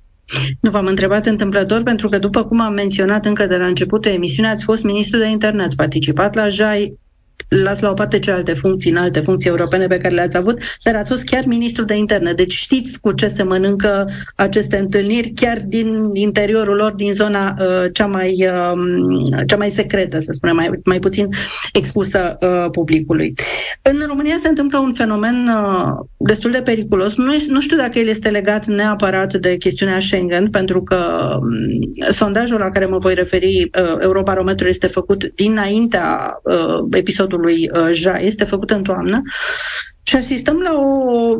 Nu 0.59 0.69
v-am 0.69 0.85
întrebat 0.85 1.25
întâmplător 1.25 1.83
pentru 1.83 2.09
că, 2.09 2.17
după 2.17 2.43
cum 2.43 2.59
am 2.59 2.73
menționat 2.73 3.25
încă 3.25 3.45
de 3.45 3.57
la 3.57 3.65
începutul 3.65 4.11
emisiunii, 4.11 4.51
ați 4.51 4.63
fost 4.63 4.83
ministru 4.83 5.19
de 5.19 5.27
interne, 5.27 5.63
ați 5.63 5.75
participat 5.75 6.35
la 6.35 6.49
JAI, 6.49 6.99
las 7.51 7.79
la 7.79 7.89
o 7.89 7.93
parte 7.93 8.19
celelalte 8.19 8.53
funcții, 8.53 8.91
în 8.91 8.97
alte 8.97 9.19
funcții 9.19 9.49
europene 9.49 9.87
pe 9.87 9.97
care 9.97 10.13
le-ați 10.13 10.37
avut, 10.37 10.57
dar 10.83 10.95
ați 10.95 11.09
fost 11.09 11.23
chiar 11.23 11.43
ministru 11.45 11.83
de 11.83 11.95
interne. 11.95 12.33
Deci 12.33 12.53
știți 12.53 12.99
cu 12.99 13.11
ce 13.11 13.27
se 13.27 13.43
mănâncă 13.43 14.09
aceste 14.35 14.77
întâlniri, 14.77 15.31
chiar 15.35 15.61
din 15.65 16.09
interiorul 16.13 16.75
lor, 16.75 16.91
din 16.91 17.13
zona 17.13 17.55
uh, 17.59 17.85
cea, 17.93 18.05
mai, 18.05 18.47
uh, 18.47 19.43
cea 19.47 19.57
mai 19.57 19.69
secretă, 19.69 20.19
să 20.19 20.31
spunem, 20.31 20.55
mai, 20.55 20.69
mai 20.83 20.99
puțin 20.99 21.27
expusă 21.73 22.37
uh, 22.41 22.69
publicului. 22.71 23.33
În 23.81 24.03
România 24.07 24.35
se 24.39 24.47
întâmplă 24.47 24.77
un 24.77 24.93
fenomen 24.93 25.47
uh, 25.47 26.05
destul 26.17 26.51
de 26.51 26.61
periculos. 26.61 27.15
Nu, 27.15 27.33
nu 27.47 27.61
știu 27.61 27.77
dacă 27.77 27.99
el 27.99 28.07
este 28.07 28.29
legat 28.29 28.65
neapărat 28.65 29.33
de 29.33 29.57
chestiunea 29.57 29.99
Schengen, 29.99 30.49
pentru 30.49 30.83
că 30.83 30.97
um, 31.39 32.11
sondajul 32.11 32.59
la 32.59 32.69
care 32.69 32.85
mă 32.85 32.97
voi 32.97 33.13
referi, 33.13 33.69
uh, 33.81 33.95
Eurobarometru, 33.99 34.67
este 34.67 34.87
făcut 34.87 35.31
dinaintea 35.35 36.39
uh, 36.43 36.79
episodului 36.91 37.30
lui 37.37 37.69
uh, 37.73 37.89
Ja 37.93 38.19
este 38.19 38.43
făcută 38.43 38.75
în 38.75 38.83
toamnă 38.83 39.21
și 40.03 40.15
asistăm 40.15 40.57
la 40.57 40.73
o 40.73 41.35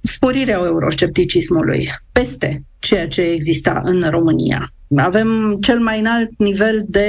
sporire 0.00 0.54
a 0.54 0.64
euroscepticismului 0.64 1.88
peste 2.12 2.62
ceea 2.78 3.08
ce 3.08 3.20
exista 3.20 3.80
în 3.84 4.10
România. 4.10 4.72
Avem 4.96 5.58
cel 5.60 5.78
mai 5.78 5.98
înalt 5.98 6.30
nivel 6.38 6.84
de 6.86 7.08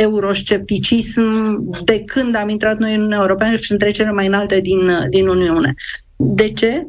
euroscepticism 0.00 1.22
de 1.84 2.00
când 2.00 2.34
am 2.34 2.48
intrat 2.48 2.78
noi 2.78 2.90
în 2.90 2.96
Uniunea 2.96 3.20
Europeană 3.20 3.56
și 3.56 3.72
între 3.72 3.90
cele 3.90 4.10
mai 4.10 4.26
înalte 4.26 4.60
din, 4.60 4.80
din 5.10 5.28
Uniune. 5.28 5.74
De 6.16 6.50
ce? 6.50 6.86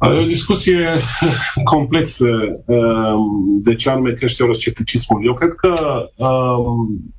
E 0.00 0.22
o 0.22 0.24
discuție 0.24 0.96
complexă 1.72 2.28
um, 2.66 3.60
de 3.62 3.74
ce 3.74 3.90
anume 3.90 4.12
crește 4.12 4.42
euroscepticismul. 4.42 5.24
Eu 5.24 5.34
cred 5.34 5.50
că 5.50 5.74
um, 6.16 7.14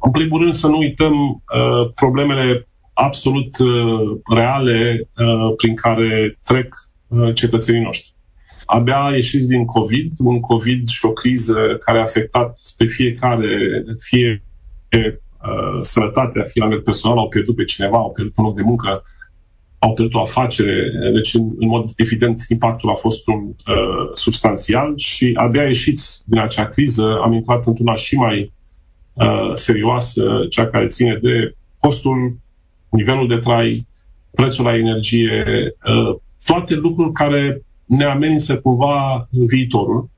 în 0.00 0.10
primul 0.10 0.40
rând 0.40 0.52
să 0.52 0.66
nu 0.66 0.78
uităm 0.78 1.14
uh, 1.20 1.90
problemele 1.94 2.68
absolut 2.92 3.58
uh, 3.58 4.18
reale 4.34 5.08
uh, 5.16 5.54
prin 5.56 5.74
care 5.74 6.38
trec 6.44 6.74
uh, 7.06 7.34
cetățenii 7.34 7.82
noștri. 7.82 8.14
Abia 8.64 9.10
ieșiți 9.14 9.48
din 9.48 9.64
COVID, 9.64 10.12
un 10.18 10.40
COVID 10.40 10.86
și 10.86 11.04
o 11.04 11.12
criză 11.12 11.78
care 11.84 11.98
a 11.98 12.02
afectat 12.02 12.58
pe 12.76 12.86
fiecare, 12.86 13.84
fie 13.98 14.44
uh, 14.92 15.78
sănătatea, 15.80 16.42
fie 16.42 16.62
la 16.62 16.66
nivel 16.66 16.82
personal, 16.82 17.18
au 17.18 17.28
pierdut 17.28 17.56
pe 17.56 17.64
cineva, 17.64 17.96
au 17.96 18.10
pierdut 18.10 18.36
un 18.36 18.44
loc 18.44 18.56
de 18.56 18.62
muncă, 18.62 19.02
au 19.78 19.92
pierdut 19.94 20.14
o 20.14 20.20
afacere, 20.20 20.90
deci 21.12 21.34
în, 21.34 21.50
în 21.58 21.68
mod 21.68 21.90
evident 21.96 22.44
impactul 22.48 22.90
a 22.90 22.94
fost 22.94 23.26
un 23.26 23.40
uh, 23.46 24.10
substanțial 24.12 24.92
și 24.96 25.32
abia 25.34 25.62
ieșiți 25.62 26.22
din 26.26 26.38
acea 26.38 26.66
criză 26.66 27.18
am 27.22 27.32
intrat 27.32 27.66
într-una 27.66 27.94
și 27.94 28.16
mai 28.16 28.52
uh, 29.20 29.50
serioasă, 29.52 30.46
cea 30.50 30.66
care 30.66 30.86
ține 30.86 31.18
de 31.22 31.54
costul, 31.78 32.36
nivelul 32.90 33.28
de 33.28 33.36
trai, 33.36 33.86
prețul 34.30 34.64
la 34.64 34.76
energie, 34.76 35.44
uh, 35.84 36.16
toate 36.44 36.74
lucruri 36.74 37.12
care 37.12 37.62
ne 37.84 38.04
amenință 38.04 38.58
cumva 38.58 39.28
viitorul. 39.30 40.10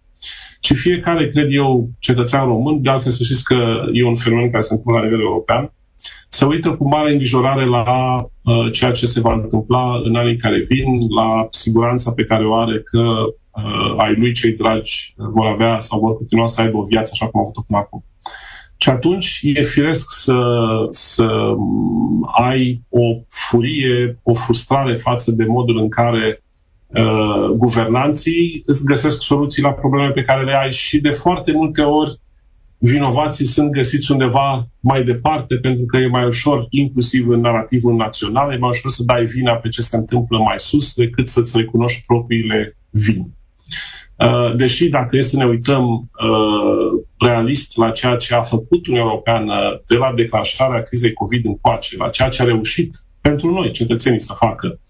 Și 0.61 0.75
fiecare, 0.75 1.29
cred 1.29 1.47
eu, 1.51 1.89
cetățean 1.99 2.47
român, 2.47 2.83
de 2.83 2.91
altfel 2.91 3.13
să 3.13 3.23
știți 3.23 3.45
că 3.45 3.85
e 3.93 4.05
un 4.05 4.15
fenomen 4.15 4.51
care 4.51 4.63
se 4.63 4.75
întâmplă 4.75 5.01
la 5.01 5.05
nivel 5.05 5.21
european, 5.21 5.73
să 6.29 6.47
uită 6.47 6.75
cu 6.75 6.89
mare 6.89 7.11
îngrijorare 7.11 7.65
la 7.65 7.85
uh, 8.17 8.73
ceea 8.73 8.91
ce 8.93 9.07
se 9.07 9.21
va 9.21 9.33
întâmpla 9.33 10.01
în 10.05 10.15
anii 10.17 10.37
care 10.37 10.67
vin, 10.69 10.87
la 11.17 11.47
siguranța 11.51 12.13
pe 12.13 12.25
care 12.25 12.47
o 12.47 12.55
are 12.55 12.81
că 12.81 12.99
uh, 13.51 13.95
ai 13.97 14.15
lui 14.15 14.33
cei 14.33 14.53
dragi 14.53 15.15
vor 15.17 15.47
avea 15.47 15.81
sau 15.81 16.01
vor 16.01 16.17
continua 16.17 16.47
să 16.47 16.61
aibă 16.61 16.77
o 16.77 16.85
viață 16.85 17.11
așa 17.15 17.27
cum 17.27 17.41
au 17.41 17.47
avut-o 17.47 17.65
până 17.67 17.79
acum. 17.79 18.05
Și 18.83 18.89
atunci 18.89 19.41
e 19.43 19.63
firesc 19.63 20.07
să, 20.11 20.39
să 20.91 21.55
ai 22.41 22.83
o 22.89 23.17
furie, 23.29 24.19
o 24.23 24.35
frustrare 24.35 24.97
față 24.97 25.33
de 25.33 25.45
modul 25.45 25.79
în 25.79 25.89
care 25.89 26.43
uh, 26.87 27.47
guvernanții 27.57 28.63
îți 28.67 28.85
găsesc 28.85 29.23
soluții 29.23 29.63
la 29.63 29.73
probleme 29.73 30.11
pe 30.11 30.23
care 30.23 30.45
le 30.45 30.55
ai 30.55 30.73
și 30.73 31.01
de 31.01 31.11
foarte 31.11 31.53
multe 31.53 31.83
ori 31.83 32.21
vinovații 32.79 33.47
sunt 33.47 33.71
găsiți 33.71 34.13
undeva 34.13 34.69
mai 34.81 35.05
departe 35.05 35.57
pentru 35.57 35.85
că 35.85 35.97
e 35.97 36.07
mai 36.07 36.27
ușor, 36.27 36.67
inclusiv 36.71 37.29
în 37.29 37.41
narativul 37.41 37.97
național, 37.97 38.53
e 38.53 38.57
mai 38.57 38.69
ușor 38.69 38.91
să 38.91 39.03
dai 39.03 39.25
vina 39.25 39.53
pe 39.53 39.69
ce 39.69 39.83
se 39.83 39.97
întâmplă 39.97 40.39
mai 40.39 40.59
sus 40.59 40.95
decât 40.95 41.29
să-ți 41.29 41.57
recunoști 41.57 42.05
propriile 42.07 42.77
vini. 42.91 43.29
Uh, 44.17 44.57
deși 44.57 44.89
dacă 44.89 45.17
e 45.17 45.21
să 45.21 45.37
ne 45.37 45.45
uităm 45.45 45.89
uh, 45.89 47.03
realist 47.21 47.77
la 47.77 47.91
ceea 47.91 48.17
ce 48.17 48.35
a 48.35 48.43
făcut 48.43 48.87
Uniunea 48.87 49.11
Europeană 49.11 49.83
de 49.87 49.97
la 49.97 50.13
declanșarea 50.17 50.83
crizei 50.83 51.13
COVID 51.13 51.45
încoace, 51.45 51.97
la 51.97 52.09
ceea 52.09 52.29
ce 52.29 52.43
a 52.43 52.45
reușit 52.45 52.97
pentru 53.21 53.51
noi, 53.51 53.71
cetățenii, 53.71 54.21
să 54.21 54.35
facă, 54.37 54.81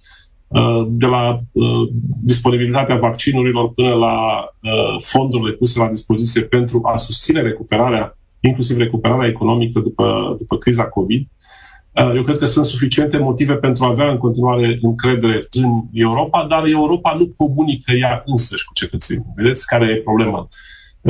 uh, 0.49 0.87
de 0.89 1.07
la 1.07 1.41
disponibilitatea 2.23 2.97
vaccinurilor 2.97 3.73
până 3.73 3.95
la 3.95 4.45
fondurile 4.99 5.53
puse 5.53 5.79
la 5.79 5.89
dispoziție 5.89 6.43
pentru 6.43 6.81
a 6.85 6.97
susține 6.97 7.41
recuperarea, 7.41 8.19
inclusiv 8.41 8.77
recuperarea 8.77 9.29
economică 9.29 9.81
după, 9.81 10.35
după 10.39 10.57
criza 10.57 10.89
COVID, 10.89 11.29
Uh, 11.95 12.13
eu 12.15 12.23
cred 12.23 12.39
că 12.39 12.45
sunt 12.45 12.65
suficiente 12.65 13.19
motive 13.19 13.55
pentru 13.55 13.85
a 13.85 13.89
avea 13.89 14.11
în 14.11 14.19
continuare 14.19 14.79
încredere 14.83 15.47
în 15.51 15.83
Europa, 15.93 16.47
dar 16.49 16.65
Europa 16.65 17.15
nu 17.19 17.33
comunică 17.37 17.93
ea 17.93 18.23
însăși 18.27 18.65
cu 18.65 18.73
cetățenii. 18.73 19.33
Vedeți 19.37 19.67
care 19.67 19.85
e 19.87 19.97
problema? 19.97 20.49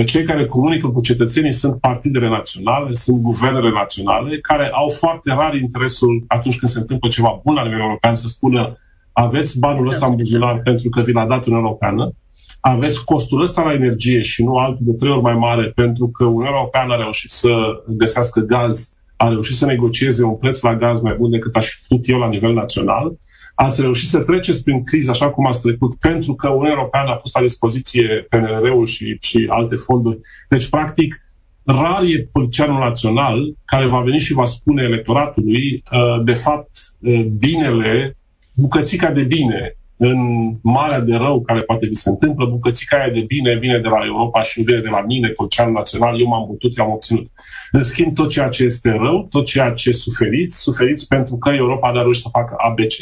Cei 0.07 0.25
care 0.25 0.47
comunică 0.47 0.89
cu 0.89 1.01
cetățenii 1.01 1.53
sunt 1.53 1.81
partidele 1.81 2.29
naționale, 2.29 2.95
sunt 2.95 3.21
guvernele 3.21 3.71
naționale, 3.71 4.39
care 4.39 4.71
au 4.73 4.89
foarte 4.89 5.31
rar 5.31 5.55
interesul 5.55 6.25
atunci 6.27 6.59
când 6.59 6.71
se 6.71 6.79
întâmplă 6.79 7.09
ceva 7.09 7.41
bun 7.45 7.55
la 7.55 7.63
nivel 7.63 7.81
european 7.81 8.15
să 8.15 8.27
spună 8.27 8.79
aveți 9.13 9.59
banul 9.59 9.87
ăsta 9.87 10.07
în 10.07 10.15
buzunar 10.15 10.61
pentru 10.65 10.89
că 10.89 11.01
vi 11.01 11.13
l-a 11.13 11.27
dat 11.27 11.45
Uniunea 11.47 11.67
Europeană, 11.67 12.13
aveți 12.61 13.05
costul 13.05 13.41
ăsta 13.41 13.63
la 13.63 13.73
energie 13.73 14.23
și 14.23 14.45
nu 14.45 14.57
altul 14.57 14.87
de 14.87 14.93
trei 14.93 15.13
ori 15.13 15.23
mai 15.23 15.35
mare 15.35 15.67
pentru 15.75 16.09
că 16.09 16.25
Uniunea 16.25 16.53
Europeană 16.55 16.93
a 16.93 16.97
reușit 16.97 17.31
să 17.31 17.51
găsească 17.87 18.41
gaz 18.41 18.95
a 19.17 19.29
reușit 19.29 19.57
să 19.57 19.67
negocieze 19.67 20.25
un 20.25 20.37
preț 20.37 20.61
la 20.61 20.77
gaz 20.77 21.01
mai 21.01 21.15
bun 21.19 21.31
decât 21.31 21.57
aș 21.57 21.67
fi 21.67 21.87
putut 21.89 22.09
eu 22.09 22.19
la 22.19 22.29
nivel 22.29 22.53
național, 22.53 23.19
ați 23.63 23.81
reușit 23.81 24.09
să 24.09 24.19
treceți 24.19 24.63
prin 24.63 24.85
criză 24.85 25.11
așa 25.11 25.31
cum 25.31 25.47
ați 25.47 25.61
trecut, 25.61 25.99
pentru 25.99 26.35
că 26.35 26.49
Uniunea 26.49 26.73
Europeană 26.73 27.11
a 27.11 27.15
pus 27.15 27.33
la 27.33 27.41
dispoziție 27.41 28.27
PNR-ul 28.29 28.87
și, 28.87 29.17
și 29.21 29.47
alte 29.49 29.75
fonduri. 29.77 30.19
Deci, 30.49 30.69
practic, 30.69 31.23
rar 31.65 32.03
e 32.03 32.29
politicianul 32.33 32.79
național 32.79 33.55
care 33.65 33.87
va 33.87 34.01
veni 34.01 34.19
și 34.19 34.33
va 34.33 34.45
spune 34.45 34.83
electoratului, 34.83 35.83
uh, 35.93 36.25
de 36.25 36.33
fapt, 36.35 36.71
uh, 37.01 37.25
binele, 37.25 38.17
bucățica 38.55 39.11
de 39.11 39.23
bine 39.23 39.75
în 39.97 40.19
marea 40.63 41.01
de 41.01 41.15
rău 41.15 41.41
care 41.41 41.61
poate 41.61 41.87
vi 41.87 41.95
se 41.95 42.09
întâmplă, 42.09 42.47
bucățica 42.47 42.97
aia 42.97 43.13
de 43.13 43.21
bine 43.21 43.59
vine 43.59 43.79
de 43.79 43.89
la 43.89 44.05
Europa 44.05 44.43
și 44.43 44.63
vine 44.63 44.79
de 44.79 44.89
la 44.89 45.01
mine, 45.01 45.29
Colcean 45.29 45.73
Național, 45.73 46.21
eu 46.21 46.27
m-am 46.27 46.47
bătut, 46.51 46.77
i-am 46.77 46.91
obținut. 46.91 47.27
În 47.73 47.83
schimb, 47.83 48.15
tot 48.15 48.29
ceea 48.29 48.49
ce 48.49 48.65
este 48.65 48.91
rău, 48.91 49.27
tot 49.31 49.45
ceea 49.45 49.71
ce 49.71 49.93
suferiți, 49.93 50.61
suferiți 50.61 51.09
pentru 51.09 51.37
că 51.37 51.51
Europa 51.51 51.89
a 51.89 51.93
reușit 51.93 52.23
să 52.23 52.29
facă 52.33 52.55
ABC. 52.59 52.93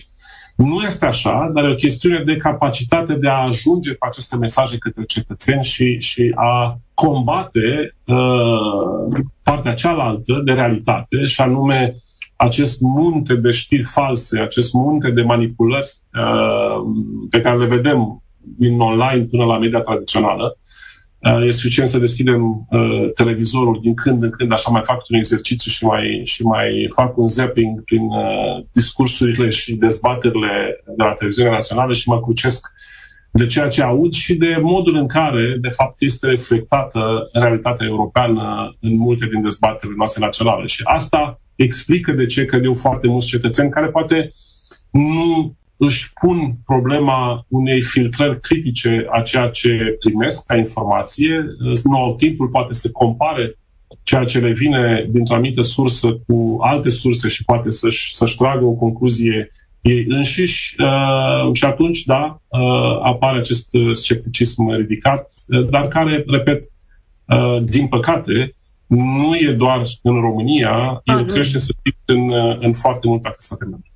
Nu 0.58 0.82
este 0.86 1.06
așa, 1.06 1.50
dar 1.54 1.64
e 1.64 1.70
o 1.70 1.74
chestiune 1.74 2.22
de 2.24 2.36
capacitate 2.36 3.14
de 3.14 3.28
a 3.28 3.42
ajunge 3.42 3.94
cu 3.94 4.06
aceste 4.06 4.36
mesaje 4.36 4.78
către 4.78 5.04
cetățeni 5.04 5.62
și, 5.62 6.00
și 6.00 6.32
a 6.34 6.78
combate 6.94 7.94
uh, 8.04 9.20
partea 9.42 9.74
cealaltă 9.74 10.40
de 10.44 10.52
realitate, 10.52 11.24
și 11.24 11.40
anume 11.40 11.96
acest 12.36 12.80
munte 12.80 13.34
de 13.34 13.50
știri 13.50 13.84
false, 13.84 14.40
acest 14.40 14.72
munte 14.72 15.10
de 15.10 15.22
manipulări 15.22 15.96
uh, 16.14 16.82
pe 17.30 17.40
care 17.40 17.58
le 17.58 17.66
vedem 17.66 18.22
din 18.38 18.80
online 18.80 19.24
până 19.24 19.44
la 19.44 19.58
media 19.58 19.80
tradițională. 19.80 20.58
Uh, 21.18 21.46
e 21.46 21.50
suficient 21.50 21.88
să 21.88 21.98
deschidem 21.98 22.66
uh, 22.70 23.10
televizorul 23.14 23.78
din 23.82 23.94
când 23.94 24.22
în 24.22 24.30
când, 24.30 24.52
așa 24.52 24.70
mai 24.70 24.82
fac 24.84 25.02
un 25.08 25.16
exercițiu 25.16 25.70
și 25.70 25.84
mai, 25.84 26.20
și 26.24 26.42
mai 26.42 26.90
fac 26.94 27.16
un 27.16 27.28
zapping 27.28 27.84
prin 27.84 28.02
uh, 28.02 28.64
discursurile 28.72 29.50
și 29.50 29.74
dezbaterile 29.74 30.82
de 30.96 31.02
la 31.02 31.12
televiziunea 31.12 31.52
națională 31.52 31.92
și 31.92 32.08
mă 32.08 32.20
crucesc 32.20 32.66
de 33.30 33.46
ceea 33.46 33.68
ce 33.68 33.82
aud 33.82 34.12
și 34.12 34.34
de 34.34 34.56
modul 34.62 34.96
în 34.96 35.06
care, 35.06 35.56
de 35.60 35.68
fapt, 35.68 36.00
este 36.00 36.26
reflectată 36.26 37.28
realitatea 37.32 37.86
europeană 37.86 38.76
în 38.80 38.96
multe 38.96 39.26
din 39.26 39.42
dezbaterile 39.42 39.96
noastre 39.96 40.24
naționale. 40.24 40.66
Și 40.66 40.80
asta 40.84 41.40
explică 41.54 42.12
de 42.12 42.26
ce 42.26 42.44
cred 42.44 42.64
eu 42.64 42.74
foarte 42.74 43.06
mulți 43.06 43.26
cetățeni 43.26 43.70
care 43.70 43.86
poate 43.86 44.30
nu 44.90 45.56
își 45.78 46.12
pun 46.20 46.54
problema 46.64 47.44
unei 47.48 47.82
filtrări 47.82 48.40
critice 48.40 49.06
a 49.10 49.20
ceea 49.20 49.48
ce 49.48 49.96
primesc 49.98 50.46
ca 50.46 50.56
informație, 50.56 51.46
nu 51.84 51.96
au 51.96 52.14
timpul 52.14 52.48
poate 52.48 52.74
să 52.74 52.90
compare 52.90 53.58
ceea 54.02 54.24
ce 54.24 54.38
le 54.38 54.52
vine 54.52 55.06
dintr-o 55.10 55.34
anumită 55.34 55.60
sursă 55.60 56.12
cu 56.26 56.56
alte 56.60 56.90
surse 56.90 57.28
și 57.28 57.44
poate 57.44 57.70
să-și, 57.70 58.14
să-și 58.14 58.36
tragă 58.36 58.64
o 58.64 58.72
concluzie 58.72 59.52
ei 59.80 60.04
înșiși. 60.08 60.74
Uh, 60.78 61.54
și 61.54 61.64
atunci, 61.64 62.04
da, 62.04 62.40
uh, 62.48 63.00
apare 63.02 63.38
acest 63.38 63.68
scepticism 63.92 64.70
ridicat, 64.70 65.32
uh, 65.48 65.68
dar 65.70 65.88
care, 65.88 66.24
repet, 66.26 66.64
uh, 67.24 67.62
din 67.64 67.86
păcate, 67.86 68.54
nu 68.86 69.36
e 69.36 69.52
doar 69.52 69.82
în 70.02 70.20
România, 70.20 71.00
el 71.04 71.24
crește 71.24 71.58
să 71.58 71.72
fie 71.82 72.16
în, 72.16 72.32
în 72.60 72.72
foarte 72.72 73.06
multe 73.06 73.26
alte 73.26 73.40
state 73.40 73.64
membre. 73.64 73.90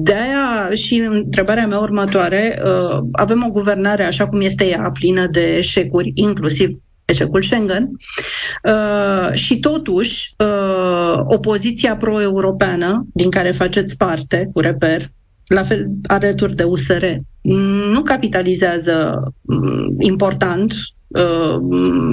De-aia 0.00 0.74
și 0.74 0.94
întrebarea 0.94 1.66
mea 1.66 1.78
următoare, 1.78 2.62
uh, 2.64 2.98
avem 3.12 3.44
o 3.46 3.50
guvernare 3.50 4.04
așa 4.04 4.28
cum 4.28 4.40
este 4.40 4.66
ea, 4.66 4.90
plină 4.90 5.26
de 5.26 5.56
eșecuri, 5.56 6.12
inclusiv 6.14 6.70
eșecul 7.04 7.42
Schengen, 7.42 7.90
uh, 8.64 9.32
și 9.32 9.58
totuși 9.58 10.34
uh, 10.38 11.20
opoziția 11.22 11.96
pro-europeană, 11.96 13.06
din 13.14 13.30
care 13.30 13.50
faceți 13.50 13.96
parte, 13.96 14.50
cu 14.52 14.60
reper, 14.60 15.10
la 15.46 15.62
fel 15.64 15.86
alături 16.06 16.54
de 16.54 16.62
USR, 16.62 17.04
nu 17.92 18.02
capitalizează 18.02 19.22
mm, 19.42 19.96
important 19.98 20.72
Uh, 20.72 20.97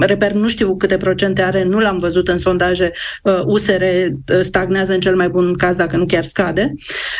reper, 0.00 0.32
nu 0.32 0.48
știu 0.48 0.76
câte 0.76 0.96
procente 0.96 1.42
are, 1.42 1.64
nu 1.64 1.78
l-am 1.78 1.98
văzut 1.98 2.28
în 2.28 2.38
sondaje, 2.38 2.90
uh, 3.22 3.40
USR 3.44 3.82
uh, 3.82 4.40
stagnează 4.40 4.92
în 4.92 5.00
cel 5.00 5.16
mai 5.16 5.28
bun 5.28 5.54
caz, 5.54 5.76
dacă 5.76 5.96
nu 5.96 6.06
chiar 6.06 6.24
scade. 6.24 6.74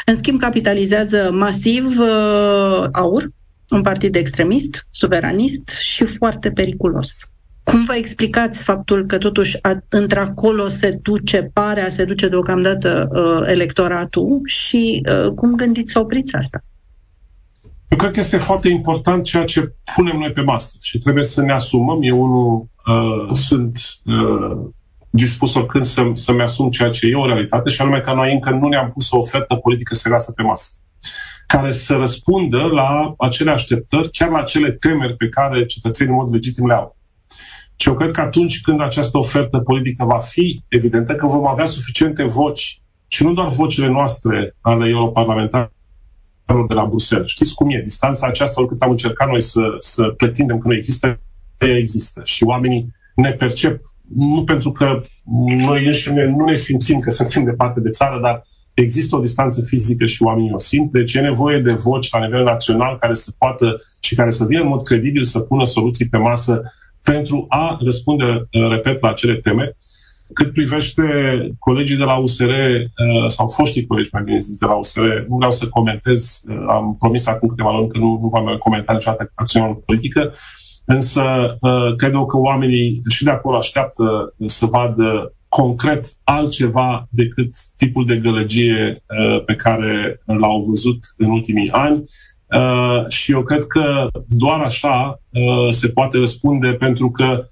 În 0.07 0.17
schimb, 0.17 0.41
capitalizează 0.41 1.31
masiv 1.33 1.99
uh, 1.99 2.85
AUR, 2.93 3.29
un 3.71 3.83
partid 3.83 4.17
extremist, 4.17 4.87
suveranist 4.91 5.69
și 5.69 6.05
foarte 6.05 6.51
periculos. 6.51 7.29
Cum 7.63 7.85
vă 7.85 7.95
explicați 7.95 8.63
faptul 8.63 9.07
că 9.07 9.19
totuși 9.19 9.59
într-acolo 9.89 10.69
se 10.69 10.99
duce, 11.03 11.51
pare 11.53 11.81
a 11.81 11.89
se 11.89 12.05
duce 12.05 12.29
deocamdată 12.29 13.09
uh, 13.11 13.49
electoratul 13.51 14.41
și 14.45 15.03
uh, 15.09 15.33
cum 15.33 15.55
gândiți 15.55 15.93
să 15.93 15.99
opriți 15.99 16.35
asta? 16.35 16.65
Eu 17.89 17.99
cred 17.99 18.11
că 18.11 18.21
este 18.21 18.39
foarte 18.39 18.69
important 18.69 19.25
ceea 19.25 19.45
ce 19.45 19.75
punem 19.95 20.19
noi 20.19 20.33
pe 20.33 20.41
masă 20.41 20.77
și 20.81 20.99
trebuie 20.99 21.25
să 21.25 21.43
ne 21.43 21.53
asumăm. 21.53 22.03
Eu 22.03 22.23
unul 22.23 22.69
uh, 22.87 23.37
sunt 23.37 23.79
uh, 24.05 24.57
dispus 25.11 25.55
oricând 25.55 25.85
să, 25.85 26.11
să-mi 26.13 26.43
asum 26.43 26.71
ceea 26.71 26.91
ce 26.91 27.07
e 27.07 27.15
o 27.15 27.27
realitate 27.27 27.71
și 27.71 27.81
anume 27.81 28.01
că 28.01 28.13
noi 28.13 28.33
încă 28.33 28.51
nu 28.51 28.69
ne-am 28.69 28.91
pus 28.91 29.11
o 29.11 29.19
ofertă 29.19 29.55
politică 29.55 29.95
serioasă 29.95 30.33
pe 30.33 30.43
masă 30.43 30.71
care 31.47 31.73
să 31.73 31.97
răspundă 31.97 32.57
la 32.57 33.15
acele 33.19 33.51
așteptări, 33.51 34.11
chiar 34.11 34.29
la 34.29 34.39
acele 34.39 34.73
temeri 34.73 35.17
pe 35.17 35.29
care 35.29 35.67
cetățenii 35.67 36.13
în 36.13 36.19
mod 36.19 36.33
legitim 36.33 36.67
le 36.67 36.75
au. 36.75 36.97
Și 37.77 37.89
eu 37.89 37.95
cred 37.95 38.11
că 38.11 38.21
atunci 38.21 38.61
când 38.61 38.81
această 38.81 39.19
ofertă 39.19 39.59
politică 39.59 40.05
va 40.05 40.19
fi 40.19 40.63
evidentă, 40.69 41.15
că 41.15 41.27
vom 41.27 41.47
avea 41.47 41.65
suficiente 41.65 42.23
voci 42.23 42.81
și 43.09 43.23
nu 43.23 43.33
doar 43.33 43.49
vocile 43.49 43.89
noastre 43.89 44.57
ale 44.61 44.89
europarlamentarilor, 44.89 45.73
de 46.47 46.75
la 46.75 46.87
Bruxelles. 46.87 47.31
Știți 47.31 47.55
cum 47.55 47.71
e? 47.71 47.83
Distanța 47.83 48.27
aceasta, 48.27 48.61
oricât 48.61 48.83
am 48.83 48.91
încercat 48.91 49.29
noi 49.29 49.41
să, 49.41 49.61
să 49.79 50.03
pretindem 50.03 50.59
că 50.59 50.69
nu 50.69 50.75
există, 50.75 51.21
ea 51.59 51.77
există. 51.77 52.21
Și 52.25 52.45
oamenii 52.45 52.95
ne 53.15 53.31
percep, 53.31 53.81
nu 54.15 54.45
pentru 54.45 54.73
că 54.73 55.01
noi 55.37 55.87
înșine 55.87 56.27
nu 56.27 56.45
ne 56.45 56.55
simțim 56.55 57.01
că 57.01 57.11
suntem 57.11 57.45
departe 57.45 57.81
de 57.81 57.91
țară, 57.91 58.21
dar 58.23 58.43
există 58.75 59.17
o 59.17 59.21
distanță 59.21 59.63
fizică 59.63 60.07
și 60.07 60.23
oamenii 60.23 60.53
o 60.53 60.59
simt, 60.59 60.93
deci 60.93 61.15
e 61.15 61.21
nevoie 61.21 61.59
de 61.61 61.73
voci 61.73 62.11
la 62.11 62.25
nivel 62.25 62.45
național 62.45 62.97
care 62.99 63.15
să 63.15 63.31
poată 63.39 63.83
și 64.01 64.15
care 64.15 64.31
să 64.31 64.45
vină 64.45 64.61
în 64.61 64.69
mod 64.69 64.83
credibil 64.83 65.25
să 65.25 65.41
pună 65.41 65.65
soluții 65.65 66.09
pe 66.09 66.17
masă 66.17 66.63
pentru 67.03 67.47
a 67.49 67.79
răspunde, 67.85 68.49
repet, 68.71 69.01
la 69.01 69.09
acele 69.09 69.35
teme 69.35 69.77
cât 70.33 70.53
privește 70.53 71.03
colegii 71.59 71.97
de 71.97 72.05
la 72.05 72.17
USR, 72.17 72.51
uh, 72.51 73.27
sau 73.27 73.49
foștii 73.49 73.87
colegi, 73.87 74.09
mai 74.13 74.23
bine 74.23 74.39
zis, 74.39 74.57
de 74.57 74.67
la 74.67 74.75
USR, 74.75 75.01
nu 75.29 75.37
vreau 75.37 75.51
să 75.51 75.69
comentez, 75.69 76.43
uh, 76.49 76.65
am 76.69 76.97
promis 76.99 77.27
acum 77.27 77.49
câteva 77.49 77.73
luni 77.73 77.89
că 77.89 77.99
nu, 77.99 78.19
nu 78.23 78.29
vom 78.29 78.57
comenta 78.57 78.93
niciodată 78.93 79.33
acțiunea 79.35 79.79
politică, 79.87 80.33
însă 80.85 81.23
uh, 81.61 81.95
cred 81.97 82.13
eu 82.13 82.27
că 82.27 82.39
oamenii 82.39 83.03
și 83.09 83.25
de 83.25 83.31
acolo 83.31 83.57
așteaptă 83.57 84.35
să 84.45 84.67
vadă 84.67 85.35
concret 85.49 86.07
altceva 86.25 87.07
decât 87.11 87.55
tipul 87.77 88.07
de 88.07 88.17
gălăgie 88.17 89.05
pe 89.45 89.55
care 89.55 90.21
l-au 90.25 90.61
văzut 90.69 90.99
în 91.17 91.31
ultimii 91.31 91.71
ani. 91.71 92.03
Și 93.09 93.33
eu 93.33 93.43
cred 93.43 93.65
că 93.65 94.09
doar 94.29 94.61
așa 94.61 95.21
se 95.71 95.89
poate 95.89 96.19
răspunde 96.19 96.73
pentru 96.73 97.11
că 97.11 97.45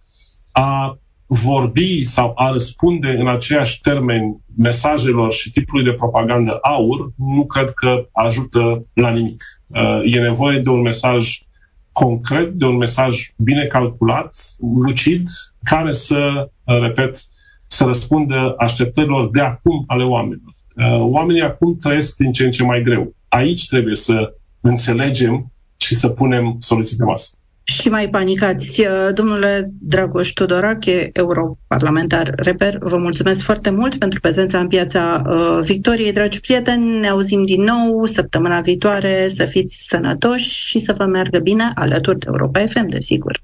a 0.52 0.98
vorbi 1.26 2.04
sau 2.04 2.32
a 2.34 2.50
răspunde 2.50 3.08
în 3.08 3.28
aceiași 3.28 3.80
termeni 3.80 4.36
mesajelor 4.56 5.32
și 5.32 5.50
tipului 5.50 5.84
de 5.84 5.92
propagandă 5.92 6.58
aur, 6.62 7.12
nu 7.16 7.46
cred 7.46 7.70
că 7.70 8.08
ajută 8.12 8.86
la 8.92 9.10
nimic. 9.10 9.42
Uh, 9.66 10.14
e 10.14 10.20
nevoie 10.20 10.58
de 10.58 10.68
un 10.68 10.80
mesaj 10.80 11.38
concret, 11.92 12.52
de 12.52 12.64
un 12.64 12.76
mesaj 12.76 13.16
bine 13.36 13.66
calculat, 13.66 14.36
lucid, 14.84 15.28
care 15.62 15.92
să, 15.92 16.50
uh, 16.64 16.80
repet, 16.80 17.22
să 17.66 17.84
răspundă 17.84 18.54
așteptărilor 18.58 19.30
de 19.30 19.40
acum 19.40 19.84
ale 19.86 20.04
oamenilor. 20.04 20.54
Uh, 20.76 21.00
oamenii 21.00 21.42
acum 21.42 21.78
trăiesc 21.78 22.16
din 22.16 22.32
ce 22.32 22.44
în 22.44 22.50
ce 22.50 22.62
mai 22.62 22.82
greu. 22.82 23.14
Aici 23.28 23.66
trebuie 23.66 23.94
să 23.94 24.34
înțelegem 24.60 25.52
și 25.76 25.94
să 25.94 26.08
punem 26.08 26.56
soluții 26.58 26.96
pe 26.96 27.04
masă 27.04 27.38
și 27.64 27.88
mai 27.88 28.08
panicați. 28.08 28.80
Uh, 28.80 29.08
domnule 29.14 29.70
Dragoș 29.80 30.32
Tudorache, 30.32 31.10
europarlamentar 31.12 32.32
reper, 32.36 32.78
vă 32.80 32.96
mulțumesc 32.96 33.42
foarte 33.42 33.70
mult 33.70 33.98
pentru 33.98 34.20
prezența 34.20 34.58
în 34.58 34.68
piața 34.68 35.22
uh, 35.26 35.58
Victoriei. 35.62 36.12
Dragi 36.12 36.40
prieteni, 36.40 37.00
ne 37.00 37.08
auzim 37.08 37.42
din 37.42 37.62
nou 37.62 38.04
săptămâna 38.04 38.60
viitoare. 38.60 39.28
Să 39.28 39.44
fiți 39.44 39.86
sănătoși 39.88 40.64
și 40.66 40.78
să 40.78 40.92
vă 40.92 41.04
meargă 41.04 41.38
bine 41.38 41.72
alături 41.74 42.18
de 42.18 42.26
Europa 42.28 42.64
FM, 42.66 42.86
desigur. 42.86 43.42